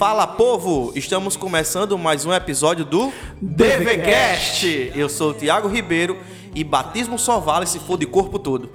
[0.00, 4.92] Fala povo, estamos começando mais um episódio do DVCast.
[4.94, 6.16] Eu sou o Thiago Ribeiro
[6.54, 8.72] e batismo só vale se for de corpo todo.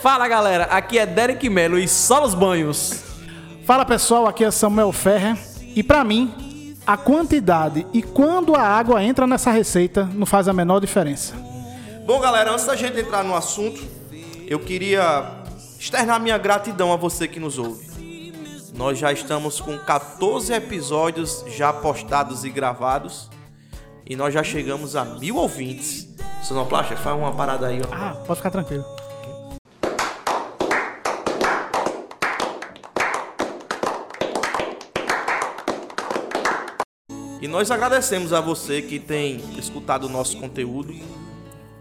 [0.00, 3.02] Fala galera, aqui é Derek Melo e só os banhos.
[3.64, 5.36] Fala pessoal, aqui é Samuel Ferrer
[5.74, 10.52] e pra mim a quantidade e quando a água entra nessa receita não faz a
[10.52, 11.34] menor diferença.
[12.06, 13.82] Bom galera, antes da gente entrar no assunto,
[14.46, 15.42] eu queria
[15.76, 17.87] externar minha gratidão a você que nos ouve.
[18.78, 23.28] Nós já estamos com 14 episódios já postados e gravados.
[24.06, 26.08] E nós já chegamos a mil ouvintes.
[26.44, 27.80] Sonoplasta, faz uma parada aí.
[27.80, 27.92] Ó.
[27.92, 28.84] Ah, pode ficar tranquilo.
[37.42, 40.94] E nós agradecemos a você que tem escutado o nosso conteúdo.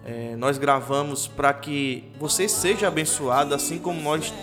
[0.04, 4.34] É, nós gravamos para que você seja abençoado, assim como nós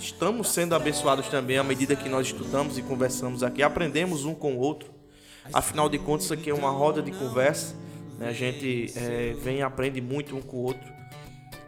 [0.00, 4.54] estamos sendo abençoados também à medida que nós estudamos e conversamos aqui, aprendemos um com
[4.54, 4.88] o outro.
[5.52, 7.74] Afinal de contas, isso aqui é uma roda de conversa.
[8.18, 8.28] Né?
[8.28, 10.90] A gente é, vem e aprende muito um com o outro.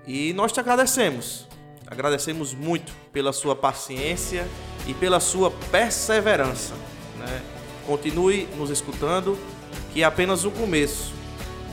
[0.06, 1.46] E nós te agradecemos.
[1.86, 4.48] Agradecemos muito pela sua paciência
[4.86, 6.74] e pela sua perseverança.
[7.18, 7.42] Né?
[7.86, 9.38] Continue nos escutando,
[9.92, 11.12] que é apenas o começo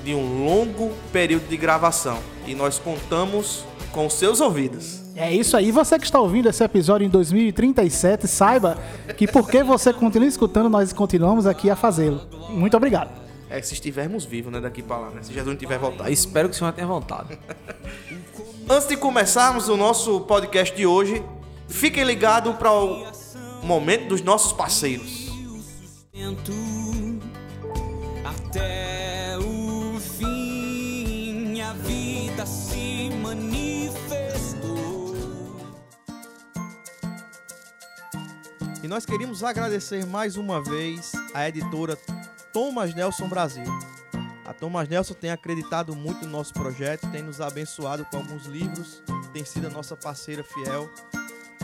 [0.03, 2.21] de um longo período de gravação.
[2.45, 5.01] E nós contamos com seus ouvidos.
[5.15, 5.71] É isso aí.
[5.71, 8.77] Você que está ouvindo esse episódio em 2037, saiba
[9.17, 12.21] que porque você continua escutando, nós continuamos aqui a fazê-lo.
[12.49, 13.09] Muito obrigado.
[13.49, 15.21] É, se estivermos vivos, né, daqui para lá, né?
[15.23, 16.11] Se Jesus não tiver voltado.
[16.11, 17.35] Espero que o senhor tenha voltado.
[18.69, 21.23] Antes de começarmos o nosso podcast de hoje,
[21.67, 23.05] fiquem ligados para o
[23.63, 25.29] momento dos nossos parceiros.
[38.89, 41.95] Nós queríamos agradecer mais uma vez à editora
[42.51, 43.63] Thomas Nelson Brasil.
[44.43, 49.03] A Thomas Nelson tem acreditado muito no nosso projeto, tem nos abençoado com alguns livros,
[49.31, 50.89] tem sido a nossa parceira fiel.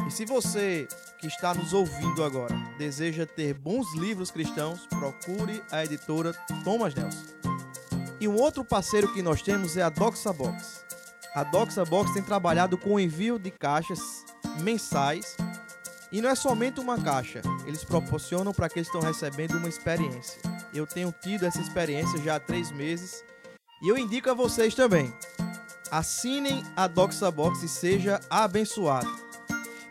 [0.08, 0.88] E se você
[1.18, 6.32] que está nos ouvindo agora deseja ter bons livros cristãos, procure a editora
[6.64, 7.26] Thomas Nelson.
[8.20, 10.86] E um outro parceiro que nós temos é a Doxa Box.
[11.34, 14.24] A Doxa Box tem trabalhado com o envio de caixas
[14.62, 15.36] mensais
[16.12, 20.40] e não é somente uma caixa, eles proporcionam para que eles estão recebendo uma experiência.
[20.74, 23.24] Eu tenho tido essa experiência já há três meses
[23.82, 25.14] e eu indico a vocês também.
[25.92, 29.26] Assinem a Doxa Box e seja abençoado.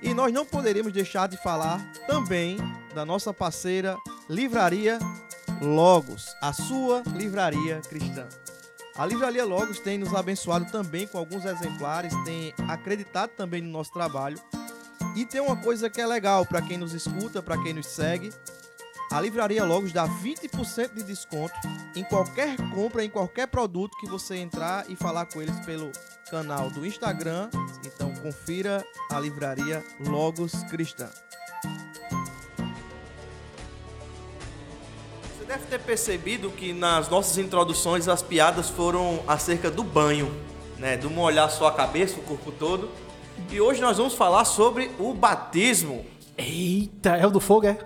[0.02, 2.58] E nós não poderíamos deixar de falar também
[2.94, 3.96] da nossa parceira
[4.28, 4.98] Livraria
[5.60, 8.26] Logos, a sua livraria cristã.
[8.96, 13.92] A Livraria Logos tem nos abençoado também com alguns exemplares, tem acreditado também no nosso
[13.92, 14.38] trabalho.
[15.14, 18.32] E tem uma coisa que é legal para quem nos escuta, para quem nos segue.
[19.12, 21.54] A Livraria Logos dá 20% de desconto
[21.94, 25.92] em qualquer compra, em qualquer produto que você entrar e falar com eles pelo
[26.28, 27.48] canal do Instagram.
[27.86, 31.08] Então confira a Livraria Logos Cristã.
[35.38, 40.28] Você deve ter percebido que nas nossas introduções as piadas foram acerca do banho,
[40.76, 40.96] né?
[40.96, 43.03] Do molhar sua cabeça, o corpo todo.
[43.50, 46.04] E hoje nós vamos falar sobre o batismo.
[46.36, 47.78] Eita, é o do fogo, é?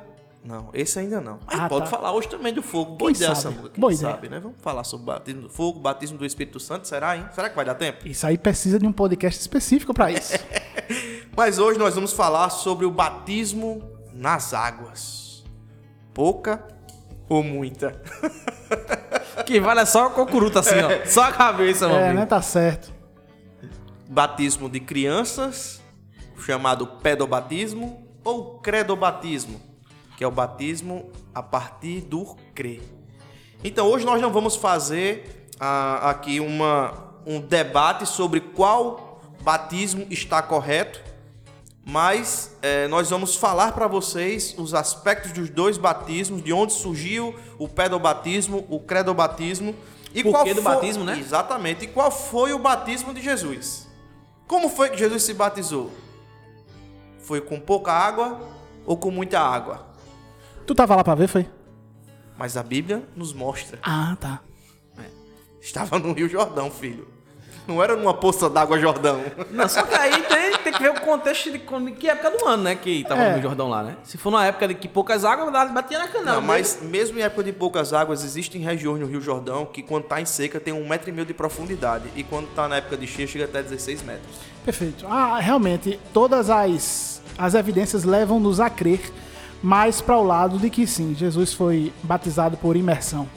[0.44, 1.38] Não, esse ainda não.
[1.46, 1.90] Mas Ah, pode tá.
[1.90, 2.94] falar hoje também do fogo.
[2.96, 3.34] Boa ideia.
[3.34, 4.12] Quem Boa ideia.
[4.14, 4.40] sabe, né?
[4.40, 6.88] Vamos falar sobre o batismo do fogo, batismo do Espírito Santo.
[6.88, 7.26] Será, hein?
[7.34, 8.06] Será que vai dar tempo?
[8.08, 10.32] Isso aí precisa de um podcast específico para isso.
[11.36, 13.82] Mas hoje nós vamos falar sobre o batismo
[14.14, 15.44] nas águas.
[16.14, 16.64] Pouca
[17.28, 18.00] ou muita?
[19.46, 21.06] Que vale é só a cocuruta assim, ó.
[21.06, 22.26] Só a cabeça, meu é, né?
[22.26, 22.92] Tá certo.
[24.08, 25.82] Batismo de crianças,
[26.44, 29.60] chamado pedobatismo, ou credobatismo,
[30.16, 32.82] que é o batismo a partir do crer.
[33.62, 40.40] Então hoje nós não vamos fazer ah, aqui uma, um debate sobre qual batismo está
[40.42, 41.02] correto,
[41.84, 47.34] mas eh, nós vamos falar para vocês os aspectos dos dois batismos, de onde surgiu
[47.58, 49.74] o pedobatismo, o credobatismo
[50.14, 51.18] e Porquê qual do foi- batismo, né?
[51.18, 51.84] Exatamente.
[51.84, 53.87] E qual foi o batismo de Jesus?
[54.48, 55.92] Como foi que Jesus se batizou?
[57.20, 58.40] Foi com pouca água
[58.86, 59.86] ou com muita água?
[60.66, 61.48] Tu tava lá pra ver, foi?
[62.36, 63.78] Mas a Bíblia nos mostra.
[63.82, 64.40] Ah, tá.
[65.60, 67.06] Estava no Rio Jordão, filho.
[67.68, 69.20] Não era numa poça d'água Jordão.
[69.50, 71.58] Não, só que aí tem, tem que ver o contexto de
[71.92, 72.74] que época do ano, né?
[72.74, 73.36] Que tava É.
[73.36, 73.96] no Jordão lá, né?
[74.04, 76.36] Se for numa época de que poucas águas, batia na canal.
[76.36, 80.04] Não, mas mesmo em época de poucas águas, existem regiões no Rio Jordão que quando
[80.04, 82.08] tá em seca tem um metro e meio de profundidade.
[82.16, 84.36] E quando tá na época de cheia, chega até 16 metros.
[84.64, 85.06] Perfeito.
[85.06, 89.12] Ah, realmente, todas as as evidências levam-nos a crer
[89.62, 93.28] mais para o lado de que sim, Jesus foi batizado por imersão.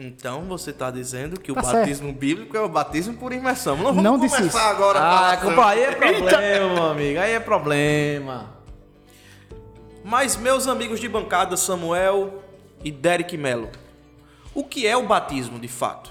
[0.00, 3.76] Então você está dizendo que o Tá batismo bíblico é o batismo por imersão.
[3.76, 4.68] Não vamos Não disse começar isso.
[4.68, 7.18] agora Ah, compa, aí é problema, meu amigo.
[7.18, 8.58] Aí é problema.
[10.04, 12.42] Mas, meus amigos de bancada, Samuel
[12.84, 13.68] e Derek Mello,
[14.54, 16.10] o que é o batismo de fato?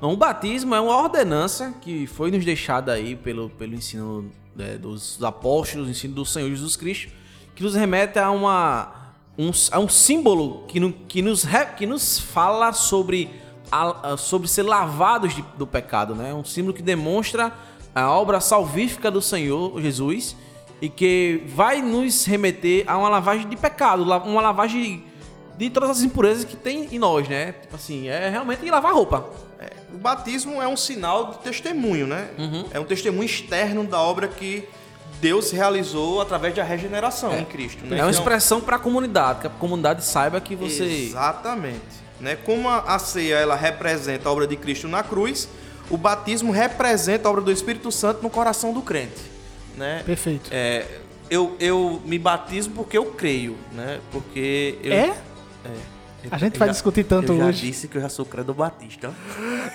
[0.00, 4.76] Não, o batismo é uma ordenança que foi nos deixada aí pelo, pelo ensino né,
[4.76, 7.12] dos apóstolos, ensino do Senhor Jesus Cristo,
[7.54, 8.97] que nos remete a, uma,
[9.38, 11.46] um, a um símbolo que, no- que, nos,
[11.76, 13.30] que nos fala sobre,
[13.70, 16.34] a- sobre ser lavados de- do pecado, né?
[16.34, 17.52] Um símbolo que demonstra
[17.94, 20.36] a obra salvífica do Senhor Jesus
[20.80, 25.04] e que vai nos remeter a uma lavagem de pecado, uma lavagem
[25.56, 27.52] de todas as impurezas que tem em nós, né?
[27.52, 29.28] Tipo assim, é realmente lavar roupa.
[29.58, 32.28] É, o batismo é um sinal de testemunho, né?
[32.38, 32.64] Uhum.
[32.70, 34.68] É um testemunho externo da obra que
[35.20, 37.84] Deus realizou através da regeneração em Cristo.
[37.84, 37.98] Né?
[37.98, 40.84] É uma Então- expressão para a comunidade, que a comunidade saiba que você.
[40.84, 41.80] Exatamente.
[42.20, 42.36] Né?
[42.36, 45.48] Como a, ceia ela representa a obra de Cristo na cruz,
[45.90, 49.22] o batismo representa a obra do Espírito Santo no coração do crente.
[49.76, 50.02] Né?
[50.04, 50.50] Perfeito.
[50.52, 50.84] É,
[51.30, 54.00] eu, eu me batismo porque eu creio, né?
[54.10, 55.14] Porque eu, É?
[56.24, 57.66] Eu- A gente eu vai já- discutir tanto eu já hoje.
[57.68, 59.12] disse que eu já sou credo batista.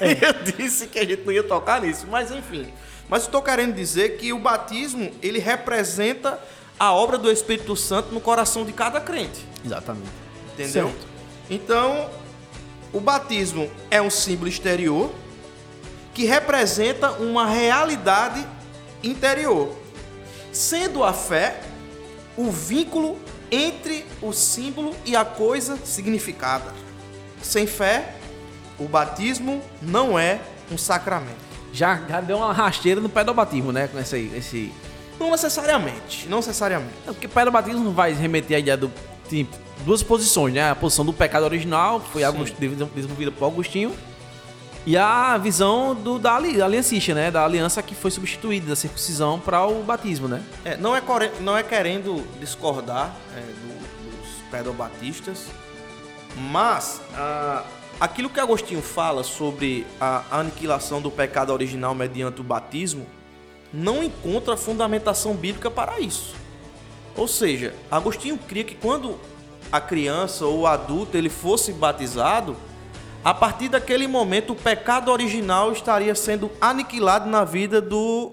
[0.01, 0.12] É.
[0.28, 2.68] Eu disse que a gente não ia tocar nisso, mas enfim.
[3.13, 6.39] Mas eu estou querendo dizer que o batismo ele representa
[6.80, 9.48] a obra do Espírito Santo no coração de cada crente.
[9.63, 10.10] Exatamente.
[10.51, 10.88] Entendeu?
[10.88, 11.07] Certo.
[11.48, 12.10] Então,
[12.92, 15.13] o batismo é um símbolo exterior
[16.12, 18.44] que representa uma realidade
[19.04, 19.77] interior,
[20.51, 21.62] sendo a fé
[22.36, 23.19] o vínculo
[23.51, 26.74] entre o símbolo e a coisa significada.
[27.44, 28.16] Sem fé,
[28.80, 31.43] o batismo não é um sacramento.
[31.73, 33.87] Já, já deu uma rasteira no pé do batismo, né?
[33.87, 34.31] Com esse.
[34.35, 34.71] esse...
[35.19, 36.93] Não necessariamente, não necessariamente.
[37.05, 38.91] Não, porque pé do batismo não vai remeter à ideia do.
[39.27, 40.69] Tipo, duas posições, né?
[40.69, 42.21] A posição do pecado original, que foi
[42.95, 43.91] desenvolvida por Agostinho,
[44.85, 47.31] e a visão do, da ali- aliancista, né?
[47.31, 50.43] Da aliança que foi substituída, da circuncisão, para o batismo, né?
[50.65, 51.01] É, não, é
[51.39, 55.45] não é querendo discordar é, do- dos pedobatistas,
[56.51, 57.01] mas
[58.00, 63.06] aquilo que Agostinho fala sobre a aniquilação do pecado original mediante o batismo
[63.74, 66.36] não encontra fundamentação bíblica para isso.
[67.16, 69.19] Ou seja, Agostinho cria que quando
[69.72, 72.56] a criança ou o adulto ele fosse batizado,
[73.24, 78.31] a partir daquele momento o pecado original estaria sendo aniquilado na vida do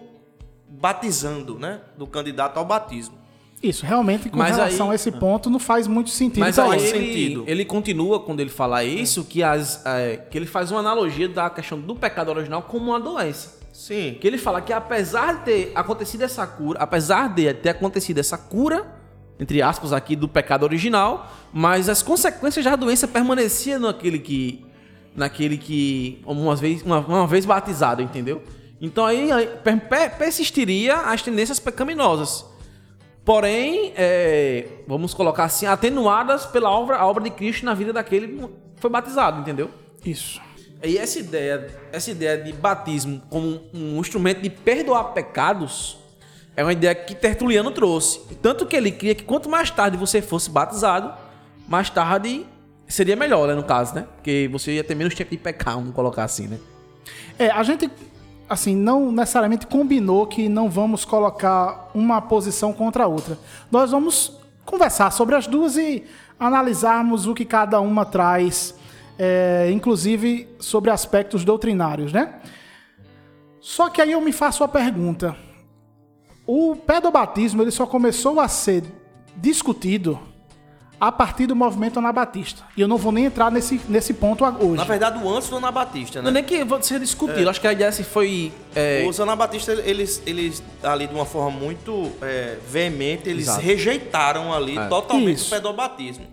[0.69, 1.81] batizando, né?
[1.97, 3.19] Do candidato ao batismo.
[3.62, 6.41] Isso, realmente, com Mas relação aí- a esse ponto, não faz muito sentido.
[6.41, 6.89] Mas pra aí ele.
[6.89, 7.45] sentido.
[7.47, 11.51] ele continua quando ele fala isso, que, as, é, que ele faz uma analogia da
[11.51, 13.59] questão do pecado original como uma doença.
[13.73, 14.17] Sim.
[14.21, 18.39] Que ele fala que apesar de ter acontecido essa cura, apesar de ter acontecido essa
[18.39, 18.87] cura,
[19.39, 24.65] entre aspas, aqui do pecado original, mas as consequências da doença permaneciam naquele que.
[25.15, 26.23] Naquele que.
[26.25, 28.43] Uma vez, uma, uma vez batizado, entendeu?
[28.81, 32.45] Então aí aí per- per- persistiria as tendências pecaminosas.
[33.25, 38.28] Porém, é, vamos colocar assim, atenuadas pela obra, a obra de Cristo na vida daquele
[38.28, 39.71] que foi batizado, entendeu?
[40.04, 40.40] Isso.
[40.83, 45.99] E essa ideia, essa ideia de batismo como um instrumento de perdoar pecados
[46.56, 48.21] é uma ideia que Tertuliano trouxe.
[48.42, 51.12] Tanto que ele cria que quanto mais tarde você fosse batizado,
[51.68, 52.47] mais tarde
[52.88, 54.06] seria melhor, né, no caso, né?
[54.16, 56.59] Porque você ia ter menos tempo de pecar, vamos colocar assim, né?
[57.38, 57.90] É, a gente,
[58.50, 63.38] assim, não necessariamente combinou que não vamos colocar uma posição contra a outra.
[63.71, 66.02] Nós vamos conversar sobre as duas e
[66.38, 68.75] analisarmos o que cada uma traz,
[69.16, 72.40] é, inclusive sobre aspectos doutrinários, né?
[73.61, 75.37] Só que aí eu me faço a pergunta:
[76.45, 78.83] o pedobatismo ele só começou a ser
[79.37, 80.19] discutido
[81.00, 82.62] a partir do movimento anabatista.
[82.76, 84.76] E eu não vou nem entrar nesse, nesse ponto hoje.
[84.76, 86.40] Na verdade, o antes do Anabatista, Não é né?
[86.42, 88.52] nem que vou ser discutido, acho que a ideia se foi.
[88.75, 93.61] é, Os anabatistas, eles, eles ali de uma forma muito é, veemente, eles Exato.
[93.62, 94.87] rejeitaram ali É.
[94.88, 95.47] totalmente Isso.
[95.47, 96.26] o pedobatismo.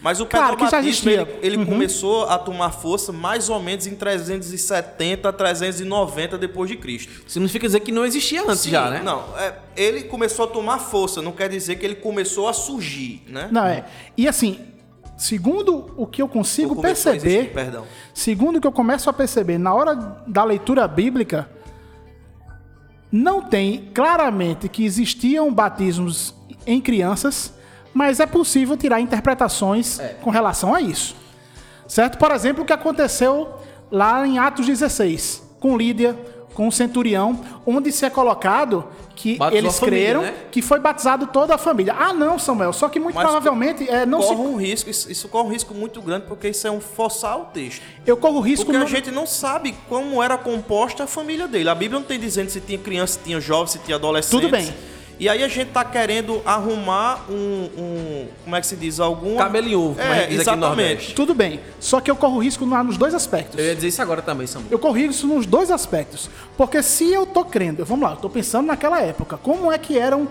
[0.00, 1.22] Mas o Claro existia.
[1.42, 7.24] ele, ele começou a tomar força mais ou menos em 370, 390 depois de Cristo.
[7.26, 9.02] significa dizer que não existia antes Sim, já, né?
[9.02, 13.24] Não, é, ele começou a tomar força, não quer dizer que ele começou a surgir,
[13.26, 13.48] né?
[13.50, 13.84] Não, é.
[14.16, 14.60] E assim,
[15.16, 17.84] segundo o que eu consigo a perceber, existir, perdão.
[18.14, 19.94] segundo o que eu começo a perceber na hora
[20.28, 21.50] da leitura bíblica,
[23.10, 26.34] não tem claramente que existiam batismos
[26.66, 27.52] em crianças,
[27.98, 31.16] mas é possível tirar interpretações com relação a isso.
[31.88, 32.16] Certo?
[32.16, 33.48] Por exemplo, o que aconteceu
[33.90, 36.16] lá em Atos 16, com Lídia,
[36.54, 38.86] com o centurião, onde se é colocado
[39.16, 40.34] que Batizou eles família, creram né?
[40.52, 41.92] que foi batizado toda a família.
[41.98, 45.10] Ah, não, Samuel, só que muito Mas provavelmente é, não se, corre um risco, isso,
[45.10, 47.82] isso corre um risco muito grande, porque isso é um forçar o texto.
[48.06, 51.68] eu corro risco Porque a gente não sabe como era composta a família dele.
[51.68, 54.40] A Bíblia não tem dizendo se tinha criança, se tinha jovem, se tinha adolescente.
[54.40, 54.72] Tudo bem.
[55.20, 57.34] E aí a gente tá querendo arrumar um,
[57.76, 59.36] um- como é que se diz, algum...
[59.36, 60.60] Cabelo em ovo, É, exatamente.
[60.60, 61.14] Nordeste.
[61.14, 61.58] Tudo bem.
[61.80, 63.58] Só que eu corro risco nos dois aspectos.
[63.58, 64.70] Eu ia dizer isso agora também, Samuel.
[64.70, 66.30] Eu corrijo isso nos dois aspectos.
[66.56, 69.98] Porque se eu tô crendo, vamos lá, eu tô pensando naquela época, como é que
[69.98, 70.28] eram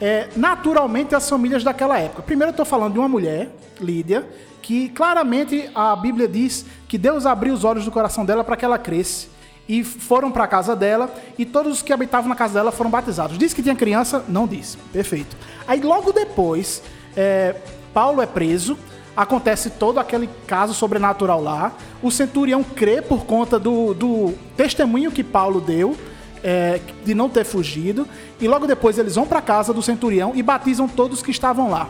[0.00, 2.22] é, naturalmente as famílias daquela época?
[2.22, 4.26] Primeiro eu tô falando de uma mulher, Lídia,
[4.62, 8.64] que claramente a Bíblia diz que Deus abriu os olhos do coração dela para que
[8.64, 9.28] ela cresce.
[9.68, 12.90] E foram para a casa dela, e todos os que habitavam na casa dela foram
[12.90, 13.38] batizados.
[13.38, 14.24] Diz que tinha criança?
[14.28, 14.76] Não diz.
[14.92, 15.36] Perfeito.
[15.66, 16.82] Aí logo depois,
[17.16, 17.54] é,
[17.94, 18.76] Paulo é preso,
[19.16, 21.72] acontece todo aquele caso sobrenatural lá.
[22.02, 25.96] O centurião crê por conta do, do testemunho que Paulo deu,
[26.42, 28.06] é, de não ter fugido.
[28.40, 31.70] E logo depois eles vão para a casa do centurião e batizam todos que estavam
[31.70, 31.88] lá.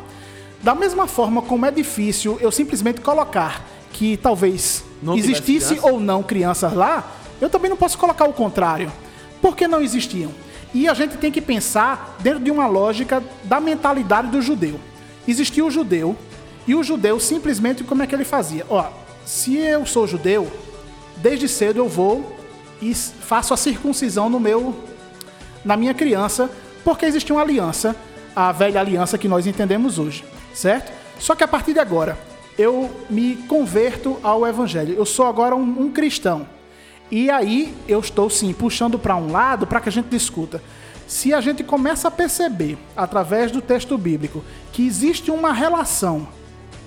[0.63, 6.23] Da mesma forma como é difícil eu simplesmente colocar que talvez Não existisse ou não
[6.23, 7.05] crianças lá,
[7.43, 8.91] eu também não posso colocar o contrário.
[9.41, 10.31] Por que não existiam?
[10.73, 14.79] E a gente tem que pensar dentro de uma lógica da mentalidade do judeu.
[15.27, 16.17] Existia o judeu,
[16.67, 18.65] e o judeu simplesmente como é que ele fazia?
[18.71, 18.85] Ó,
[19.27, 20.51] se eu sou judeu,
[21.17, 22.37] desde cedo eu vou
[22.81, 24.75] e faço a circuncisão no meu
[25.65, 26.51] na minha criança,
[26.85, 27.95] porque existia uma aliança,
[28.35, 30.93] a velha aliança que nós entendemos hoje, certo?
[31.19, 32.19] Só que a partir de agora,
[32.59, 34.95] eu me converto ao evangelho.
[34.95, 36.47] Eu sou agora um, um cristão.
[37.13, 40.63] E aí eu estou sim puxando para um lado para que a gente discuta.
[41.07, 44.43] Se a gente começa a perceber, através do texto bíblico,
[44.73, 46.27] que existe uma relação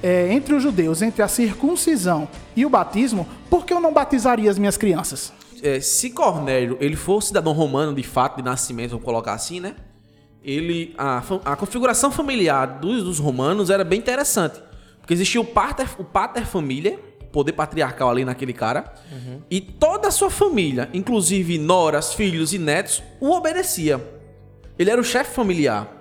[0.01, 4.49] é, entre os judeus, entre a circuncisão e o batismo, por que eu não batizaria
[4.49, 5.31] as minhas crianças?
[5.61, 9.75] É, se Cornélio ele for cidadão romano de fato, de nascimento, vamos colocar assim, né?
[10.43, 14.59] Ele, a, a configuração familiar dos, dos romanos era bem interessante.
[14.99, 16.99] Porque existia o pater, o pater família,
[17.35, 18.93] poder patriarcal ali naquele cara,
[19.51, 24.01] e toda a sua família, inclusive noras, filhos e netos, o obedecia.
[24.79, 25.91] Ele era o chefe familiar.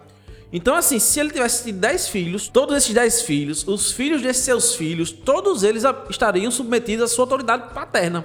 [0.53, 4.77] Então, assim, se ele tivesse 10 filhos, todos esses 10 filhos, os filhos desses seus
[4.77, 8.25] filhos, todos eles estariam submetidos à sua autoridade paterna.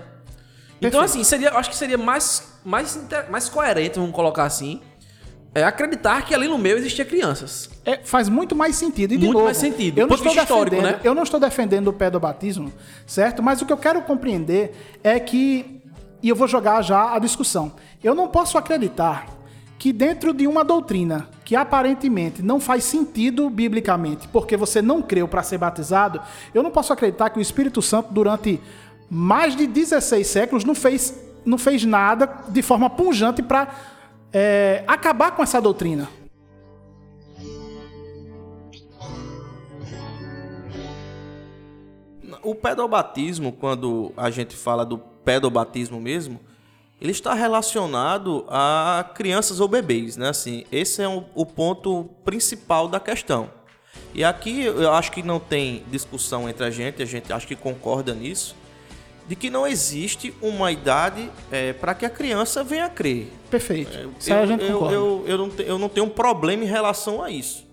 [0.78, 1.04] Então, Perfeito.
[1.06, 3.00] assim, seria, acho que seria mais, mais,
[3.32, 4.82] mais coerente, vamos colocar assim,
[5.54, 7.70] é acreditar que ali no meio existia crianças.
[7.84, 9.14] É, faz muito mais sentido.
[9.14, 9.98] E de Muito novo, mais sentido.
[9.98, 11.00] Eu Do não, estou defendendo, né?
[11.04, 12.72] eu não estou defendendo o pedobatismo,
[13.06, 13.42] certo?
[13.42, 15.82] Mas o que eu quero compreender é que,
[16.22, 17.72] e eu vou jogar já a discussão,
[18.04, 19.28] eu não posso acreditar
[19.80, 25.28] que dentro de uma doutrina que aparentemente não faz sentido biblicamente, porque você não creu
[25.28, 26.22] para ser batizado,
[26.54, 28.60] eu não posso acreditar que o Espírito Santo durante
[29.10, 33.70] mais de 16 séculos não fez, não fez nada de forma punjante para
[34.88, 36.10] acabar com essa doutrina.
[42.42, 46.40] O pedobatismo, quando a gente fala do pedobatismo mesmo,
[47.02, 50.30] ele está relacionado a crianças ou bebês, né?
[50.30, 53.50] Assim, esse é o, o ponto principal da questão.
[54.14, 57.56] E aqui eu acho que não tem discussão entre a gente, a gente acho que
[57.56, 58.56] concorda nisso,
[59.30, 61.30] de que não existe uma idade
[61.80, 63.32] para que a criança venha a crer.
[63.52, 63.92] Perfeito.
[64.20, 66.68] Isso aí a gente eu, eu, eu, não te- eu não tenho um problema em
[66.68, 67.64] relação a isso.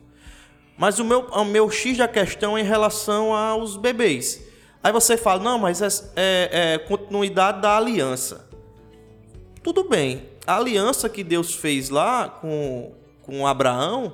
[0.77, 4.45] Mas o meu, o meu X da questão é em relação aos bebês.
[4.85, 8.47] Aí você fala, não, mas é, é- é continuidade da aliança.
[9.63, 10.25] Tudo bem.
[10.47, 14.13] A aliança que Deus fez lá com, com Abraão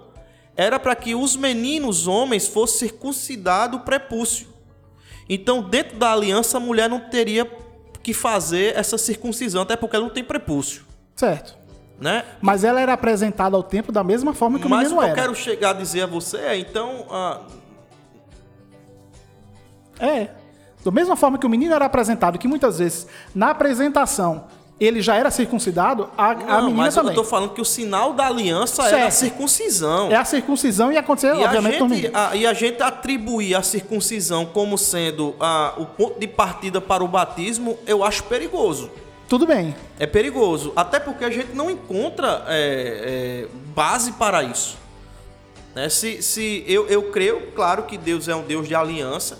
[0.57, 4.47] era para que os meninos homens fossem circuncidados o prepúcio.
[5.29, 7.51] Então, dentro da aliança, a mulher não teria
[8.03, 10.85] que fazer essa circuncisão, até porque ela não tem prepúcio.
[11.15, 11.57] Certo.
[12.01, 12.25] Né?
[12.41, 15.05] Mas ela era apresentada ao tempo da mesma forma que o Mas o menino que
[15.05, 15.23] eu era.
[15.23, 17.41] quero chegar a dizer a você é, então, ah,
[20.01, 20.29] É.
[20.85, 24.49] Da mesma forma que o menino era apresentado, que muitas vezes na apresentação
[24.85, 27.11] ele já era circuncidado, a, a não, menina mas também.
[27.13, 28.95] eu tô falando que o sinal da aliança Certo.
[28.97, 30.11] era a circuncisão.
[30.11, 33.55] É a circuncisão e aconteceu, E a, obviamente, o gente, a- e a gente atribuir
[33.55, 38.91] a circuncisão como sendo ah, o ponto de partida para o batismo, eu acho perigoso.
[39.29, 39.75] Tudo bem.
[39.99, 40.73] É perigoso.
[40.77, 44.77] Até porque a gente não encontra é, é, base para isso.
[45.75, 45.89] Né?
[45.89, 49.39] Se, se eu, eu creio, claro que Deus é um Deus de aliança.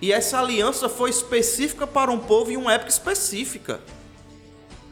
[0.00, 3.80] E essa aliança foi específica para um povo em uma época específica.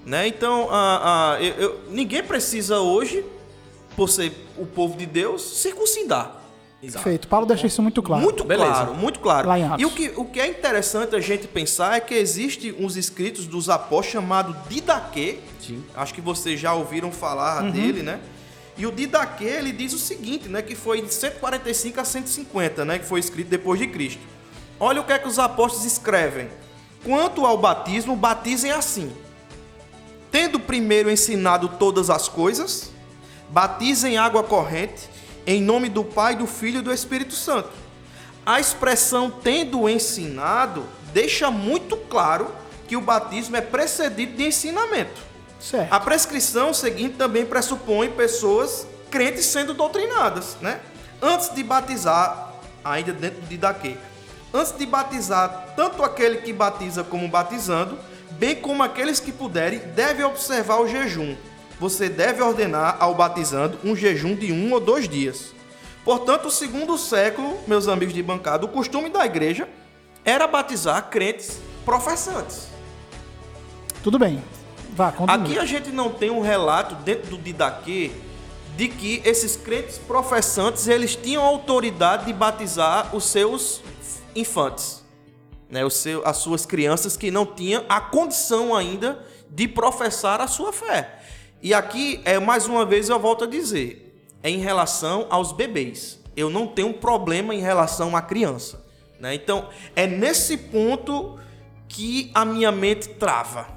[0.07, 0.29] Né?
[0.29, 3.25] Então, ah, ah, eu- eu- ninguém precisa hoje,
[3.95, 6.43] por ser o povo de Deus, circuncidar.
[6.81, 7.27] Perfeito.
[7.27, 8.23] Paulo deixa isso muito claro.
[8.23, 8.71] Muito Beleza.
[8.71, 9.49] claro, muito claro.
[9.77, 13.47] E o que, o que é interessante a gente pensar é que existe uns escritos
[13.47, 15.39] dos apóstolos chamado Didaquê.
[15.61, 15.83] Sim.
[15.97, 17.71] Acho que vocês já ouviram falar Uhum.
[17.73, 18.21] dele, né?
[18.79, 22.99] E o Didaquê, ele diz o seguinte, né, que foi de 145 a 150, né,
[23.01, 24.21] que foi escrito depois de Cristo.
[24.79, 26.49] Olha o que é que os apóstolos escrevem.
[27.03, 29.11] Quanto ao batismo, batizem assim:
[30.31, 32.91] tendo primeiro ensinado todas as coisas,
[33.49, 35.09] batizem água corrente
[35.47, 37.71] em nome do Pai, do Filho e do Espírito Santo.
[38.45, 42.51] A expressão tendo ensinado deixa muito claro
[42.87, 45.21] que o batismo é precedido de ensinamento.
[45.59, 45.93] Certo.
[45.93, 50.81] A prescrição seguinte também pressupõe pessoas crentes sendo doutrinadas, né?
[51.21, 52.53] Antes de batizar,
[52.85, 53.97] ainda dentro de Daquê,
[54.53, 57.99] antes de batizar tanto aquele que batiza como batizando,
[58.39, 61.37] bem como aqueles que puderem, deve observar o jejum.
[61.79, 65.55] Você deve ordenar ao batizando um jejum de um ou dois dias.
[66.05, 69.69] Portanto, segundo o século, meus amigos de bancada, o costume da igreja
[70.25, 72.69] era batizar crentes professantes.
[74.03, 74.43] Tudo bem.
[74.93, 75.43] Vá, continue.
[75.43, 78.13] Aqui a gente não tem um relato dentro do Didaquê
[78.77, 83.83] de que esses crentes professantes eles tinham autoridade de batizar os seus
[84.35, 85.03] infantes,
[85.71, 89.19] né, os seu, as suas crianças que não tinham a condição ainda
[89.51, 91.21] de professar a sua fé.
[91.63, 96.21] E aqui é mais uma vez eu volto a dizer, é em relação aos bebês.
[96.37, 98.85] Eu não tenho um problema em relação à criança,
[99.19, 99.35] né?
[99.35, 101.39] Então é nesse ponto
[101.89, 103.75] que a minha mente trava.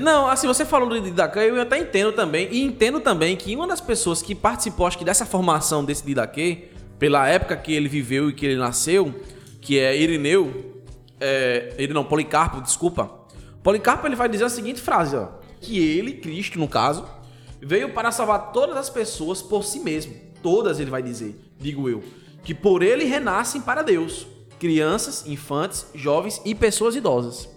[0.00, 2.48] Não, assim, você falou do Didaquê, eu até entendo também.
[2.50, 6.68] E entendo também que uma das pessoas que participou, acho que dessa formação desse Didaquê,
[6.98, 9.14] pela época que ele viveu e que ele nasceu,
[9.60, 10.69] que é Irineu,
[11.20, 13.10] é, ele não, Policarpo, desculpa.
[13.62, 15.28] Policarpo ele vai dizer a seguinte frase, ó.
[15.60, 17.06] Que ele, Cristo no caso,
[17.60, 20.14] veio para salvar todas as pessoas por si mesmo.
[20.42, 22.02] Todas ele vai dizer, digo eu.
[22.42, 24.26] Que por ele renascem para Deus.
[24.58, 27.48] Crianças, infantes, jovens e pessoas idosas.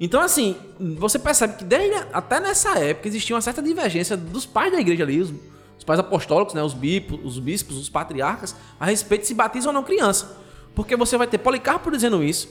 [0.00, 0.56] Então, assim,
[0.98, 5.04] você percebe que desde, até nessa época existia uma certa divergência dos pais da igreja
[5.04, 5.32] ali, os,
[5.78, 9.68] os pais apostólicos, né, os, bispos, os bispos, os patriarcas, a respeito de se batiza
[9.68, 10.36] ou não criança.
[10.74, 12.48] Porque você vai ter Policarpo dizendo isso,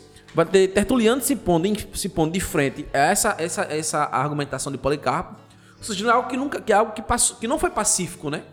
[0.73, 5.35] Tertuliano se pondo, se pondo de frente a essa, essa, essa argumentação de Policarpo,
[5.81, 8.43] sugerindo algo que nunca, que é algo que, passou, que não foi pacífico, né?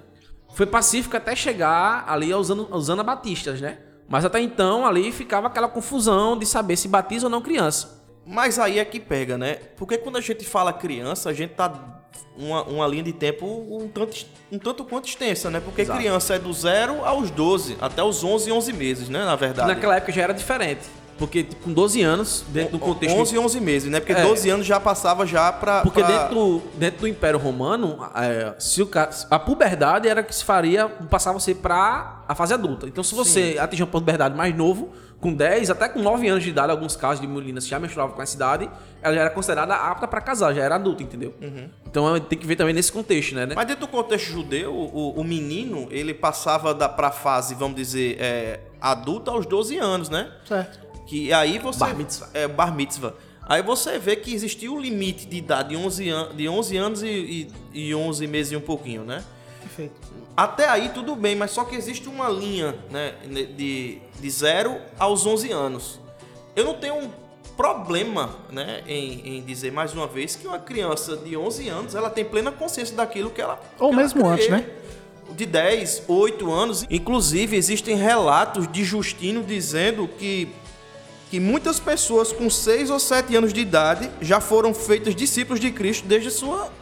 [0.54, 3.78] Foi pacífico até chegar ali aos, aos anabatistas, né?
[4.08, 8.02] Mas até então ali ficava aquela confusão de saber se batiza ou não criança.
[8.26, 9.54] Mas aí é que pega, né?
[9.76, 11.98] Porque quando a gente fala criança, a gente tá
[12.36, 15.60] uma, uma linha de tempo um tanto, um tanto quanto extensa, né?
[15.60, 15.98] Porque Exato.
[15.98, 19.24] criança é do 0 aos 12, até os 11 e 11 meses, né?
[19.24, 19.68] Na verdade.
[19.68, 20.82] Naquela época já era diferente.
[21.18, 23.16] Porque tipo, com 12 anos, dentro do contexto.
[23.16, 23.98] 11 e 11 meses, né?
[24.00, 24.22] Porque É.
[24.22, 25.82] 12 anos já passava já pra...
[25.82, 28.88] Porque pra- dentro, do- dentro do Império Romano, é, se o
[29.30, 32.86] a puberdade era que se faria, passava você para a fase adulta.
[32.86, 36.50] Então, se você atingir uma puberdade mais novo, com 10, até com 9 anos de
[36.50, 38.70] idade, alguns casos de meninas que já menstruavam com essa idade,
[39.02, 41.34] ela já era considerada apta para casar, já era adulta, entendeu?
[41.84, 43.44] Então, é, tem que ver também nesse contexto, né?
[43.46, 43.54] né?
[43.56, 48.16] Mas dentro do contexto judeu, o, o menino, ele passava da, pra fase, vamos dizer,
[48.20, 50.30] é, adulta aos 12 anos, né?
[50.46, 50.86] Certo.
[51.08, 51.80] Que aí você.
[51.80, 52.28] Bar mitzvah.
[52.34, 53.14] É, bar mitzvah.
[53.42, 57.02] Aí você vê que existia o limite de idade de 11, an de 11 anos
[57.02, 59.24] e, e, e 11 meses e um pouquinho, né?
[59.62, 59.94] Perfeito.
[60.36, 63.14] Até aí tudo bem, mas só que existe uma linha, né?
[63.56, 65.98] De, de 0 aos 11 anos.
[66.54, 67.10] Eu não tenho um
[67.56, 68.82] problema, né?
[68.86, 72.52] Em, em dizer mais uma vez que uma criança de 11 anos ela tem plena
[72.52, 73.58] consciência daquilo que ela.
[73.78, 74.30] Ou que ela mesmo crê.
[74.30, 74.66] antes, né?
[75.30, 76.86] De 10, 8 anos.
[76.90, 80.48] Inclusive, existem relatos de Justino dizendo que
[81.30, 85.70] que muitas pessoas com 6 ou 7 anos de idade já foram feitas discípulos de
[85.70, 86.72] Cristo desde sua,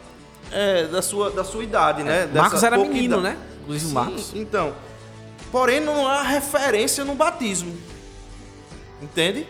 [0.51, 2.25] é, da, sua, da sua idade, né?
[2.27, 3.35] Dessa Marcos era menino, idade.
[3.35, 3.37] né?
[3.61, 4.31] Inclusive Sim, Marcos.
[4.33, 4.73] Então,
[5.51, 7.75] porém não há referência no batismo.
[9.01, 9.45] Entende?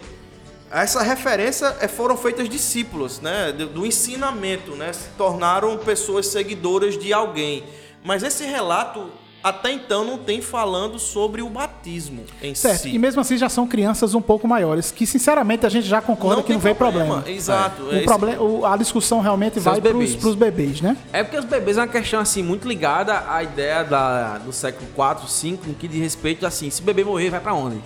[0.70, 3.52] Essa referência é, foram feitas discípulos, né?
[3.52, 4.92] Do, do ensinamento, né?
[4.92, 7.64] Se tornaram pessoas seguidoras de alguém.
[8.04, 9.10] Mas esse relato
[9.44, 12.82] até então não tem falando sobre o batismo em Certo.
[12.84, 12.90] si.
[12.90, 16.42] E mesmo assim já são crianças um pouco maiores, que sinceramente a gente já concorda
[16.42, 17.24] que tem não vem problema.
[17.28, 17.84] Exato.
[17.84, 20.98] O Esse- problema, o- a discussão realmente São vai para os bebês, né?
[21.14, 24.88] É porque os bebês é uma questão assim muito ligada à ideia da, do século
[24.96, 27.78] 4, 5, no que diz respeito assim, se o bebê morrer, vai pra onde?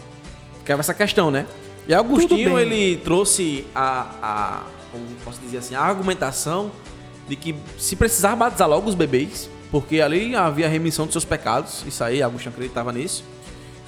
[0.66, 1.46] Que é essa questão, né?
[1.88, 4.62] E Agostinho, ele trouxe a, a
[4.92, 6.72] como posso dizer assim, a argumentação
[7.28, 11.84] de que se precisar batizar logo os bebês, porque ali havia remissão dos seus pecados,
[11.88, 13.24] isso aí, Agostinho acreditava nisso.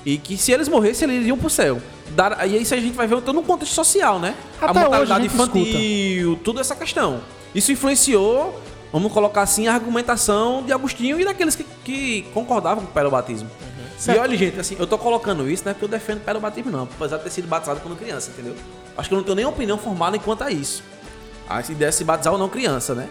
[0.05, 1.81] E que se eles morressem, eles iriam pro céu.
[2.09, 4.35] Dar, e isso a gente vai ver todo no contexto social, né?
[4.61, 7.21] Até a hoje a mortalidade infantil, tudo essa questão.
[7.53, 8.59] Isso influenciou,
[8.91, 13.49] vamos colocar assim, a argumentação de Agostinho e daqueles que, que concordavam com o perobatismo.
[13.97, 14.19] E Certo.
[14.19, 16.83] olha, gente, assim, eu tô colocando isso, não é porque eu defendo o perobatismo, não,
[16.83, 18.55] apesar de ter sido batizado quando criança, entendeu?
[18.97, 20.83] Acho que eu não tenho nem opinião formada quanto a isso.
[21.49, 23.07] A ideia é se batizar ou não criança, né?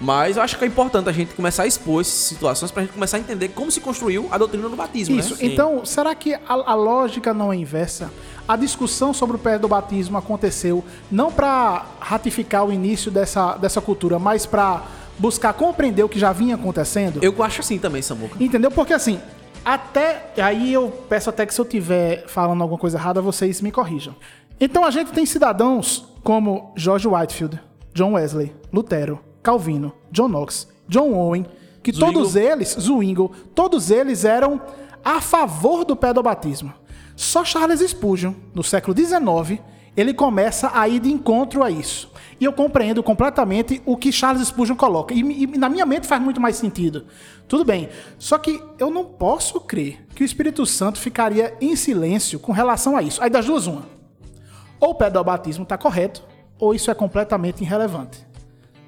[0.00, 2.92] Mas eu acho que é importante a gente começar a expor essas situações pra gente
[2.92, 5.34] começar a entender como se construiu a doutrina do batismo, Isso.
[5.34, 5.40] né?
[5.42, 8.10] Então, será que a, a lógica não é inversa?
[8.46, 13.80] A discussão sobre o pé do batismo aconteceu não para ratificar o início dessa, dessa
[13.80, 14.84] cultura, mas para
[15.18, 17.18] buscar compreender o que já vinha acontecendo?
[17.22, 18.42] Eu acho assim também, Samuca.
[18.42, 18.70] Entendeu?
[18.70, 19.20] Porque assim,
[19.64, 20.32] até.
[20.38, 24.14] Aí eu peço até que se eu estiver falando alguma coisa errada, vocês me corrijam.
[24.60, 27.60] Então a gente tem cidadãos como George Whitefield,
[27.92, 31.46] John Wesley, Lutero, Calvino, John Knox, John Owen,
[31.82, 32.14] que Zwingli.
[32.14, 34.60] todos eles, Zwingle, todos eles eram
[35.04, 36.72] a favor do pedobatismo.
[37.16, 39.60] Só Charles Spurgeon, no século XIX,
[39.96, 42.12] ele começa a ir de encontro a isso.
[42.40, 45.12] E eu compreendo completamente o que Charles Spurgeon coloca.
[45.12, 47.06] E, e na minha mente faz muito mais sentido.
[47.48, 47.88] Tudo bem.
[48.16, 52.96] Só que eu não posso crer que o Espírito Santo ficaria em silêncio com relação
[52.96, 53.20] a isso.
[53.20, 53.86] Aí das duas, uma.
[54.78, 56.22] Ou o pedobatismo está correto,
[56.60, 58.24] ou isso é completamente irrelevante.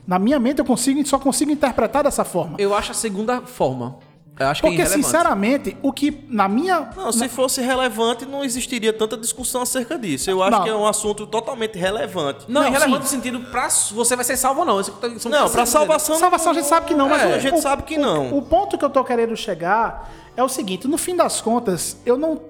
[0.07, 2.57] Na minha mente eu consigo, só consigo interpretar dessa forma.
[2.59, 3.99] Eu acho a segunda forma.
[4.39, 6.89] Eu acho que é Porque, sinceramente, o que na minha.
[6.97, 10.31] Não, se fosse relevante, não existiria tanta discussão acerca disso.
[10.31, 10.63] Eu acho Não.
[10.65, 12.47] que é um assunto totalmente relevante.
[12.49, 13.17] Não, Não, irrelevante sim.
[13.17, 14.81] no sentido pra você vai ser salvo ou não.
[15.29, 16.17] Não, pra salvação.
[16.19, 18.01] Salvação a gente sabe que não, mas É, o- a gente o- sabe que o-
[18.01, 18.35] não.
[18.35, 22.17] O ponto que eu tô querendo chegar é o seguinte: no fim das contas, eu
[22.17, 22.41] não.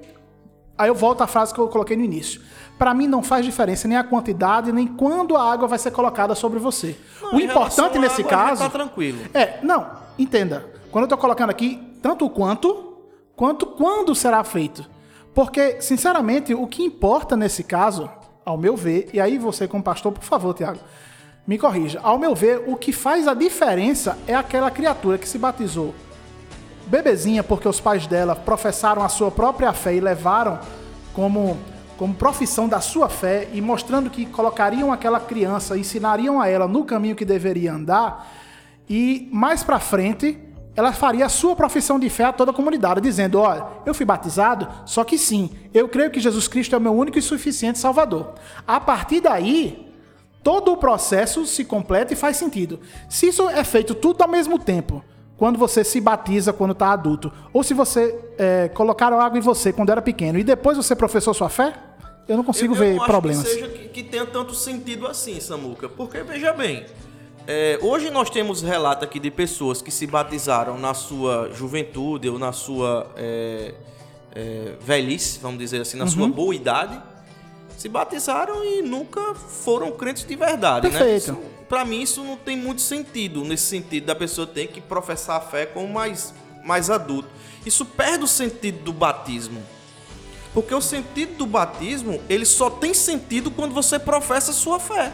[0.78, 2.40] Aí eu volto à frase que eu coloquei no início.
[2.80, 6.34] Pra mim não faz diferença nem a quantidade, nem quando a água vai ser colocada
[6.34, 6.96] sobre você.
[7.20, 8.62] Não, o importante nesse água, caso.
[8.62, 9.18] Tá tranquilo.
[9.34, 9.86] É, não,
[10.18, 10.64] entenda.
[10.90, 12.96] Quando eu tô colocando aqui, tanto o quanto,
[13.36, 14.88] quanto quando será feito.
[15.34, 18.08] Porque, sinceramente, o que importa nesse caso,
[18.46, 20.80] ao meu ver, e aí você como pastor, por favor, Tiago,
[21.46, 22.00] me corrija.
[22.02, 25.94] Ao meu ver, o que faz a diferença é aquela criatura que se batizou
[26.86, 30.58] bebezinha porque os pais dela professaram a sua própria fé e levaram
[31.12, 31.58] como,
[32.00, 36.82] como profissão da sua fé e mostrando que colocariam aquela criança, ensinariam a ela no
[36.82, 38.26] caminho que deveria andar
[38.88, 40.38] e mais pra frente
[40.74, 44.06] ela faria a sua profissão de fé a toda a comunidade, dizendo: Olha, eu fui
[44.06, 47.78] batizado, só que sim, eu creio que Jesus Cristo é o meu único e suficiente
[47.78, 48.32] Salvador.
[48.66, 49.92] A partir daí,
[50.42, 52.80] todo o processo se completa e faz sentido.
[53.10, 55.04] Se isso é feito tudo ao mesmo tempo,
[55.36, 59.70] quando você se batiza quando está adulto, ou se você é, colocaram água em você
[59.70, 61.74] quando era pequeno e depois você professou sua fé,
[62.30, 63.44] eu não consigo eu, ver eu não problemas.
[63.44, 65.88] Acho que, seja que, que tenha tanto sentido assim, Samuca.
[65.88, 66.86] Porque, veja bem,
[67.46, 72.38] é, hoje nós temos relato aqui de pessoas que se batizaram na sua juventude ou
[72.38, 73.74] na sua é,
[74.34, 76.30] é, velhice, vamos dizer assim, na sua Uhum.
[76.30, 77.00] boa idade,
[77.76, 81.32] se batizaram e nunca foram crentes de verdade, Perfeito.
[81.32, 81.38] né?
[81.68, 85.40] Pra mim isso não tem muito sentido, nesse sentido da pessoa ter que professar a
[85.40, 87.28] fé como mais, mais adulto.
[87.64, 89.62] Isso perde o sentido do batismo.
[90.52, 95.12] Porque o sentido do batismo, ele só tem sentido quando você professa a sua fé.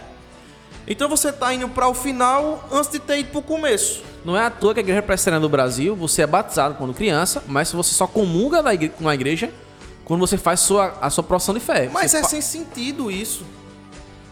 [0.89, 4.03] Então você tá indo para o final antes de ter ido pro começo.
[4.25, 7.43] Não é à toa que a igreja presbiteriana do Brasil, você é batizado quando criança,
[7.47, 9.53] mas você só comunga na igre- com a igreja
[10.05, 11.91] quando você faz sua, a sua profissão de fé.
[11.93, 13.45] Mas Você é fa- sem sentido isso.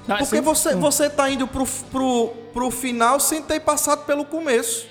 [0.09, 0.43] Ah, Porque sim.
[0.43, 4.87] você, você tá indo pro, pro, pro final sem ter passado pelo começo.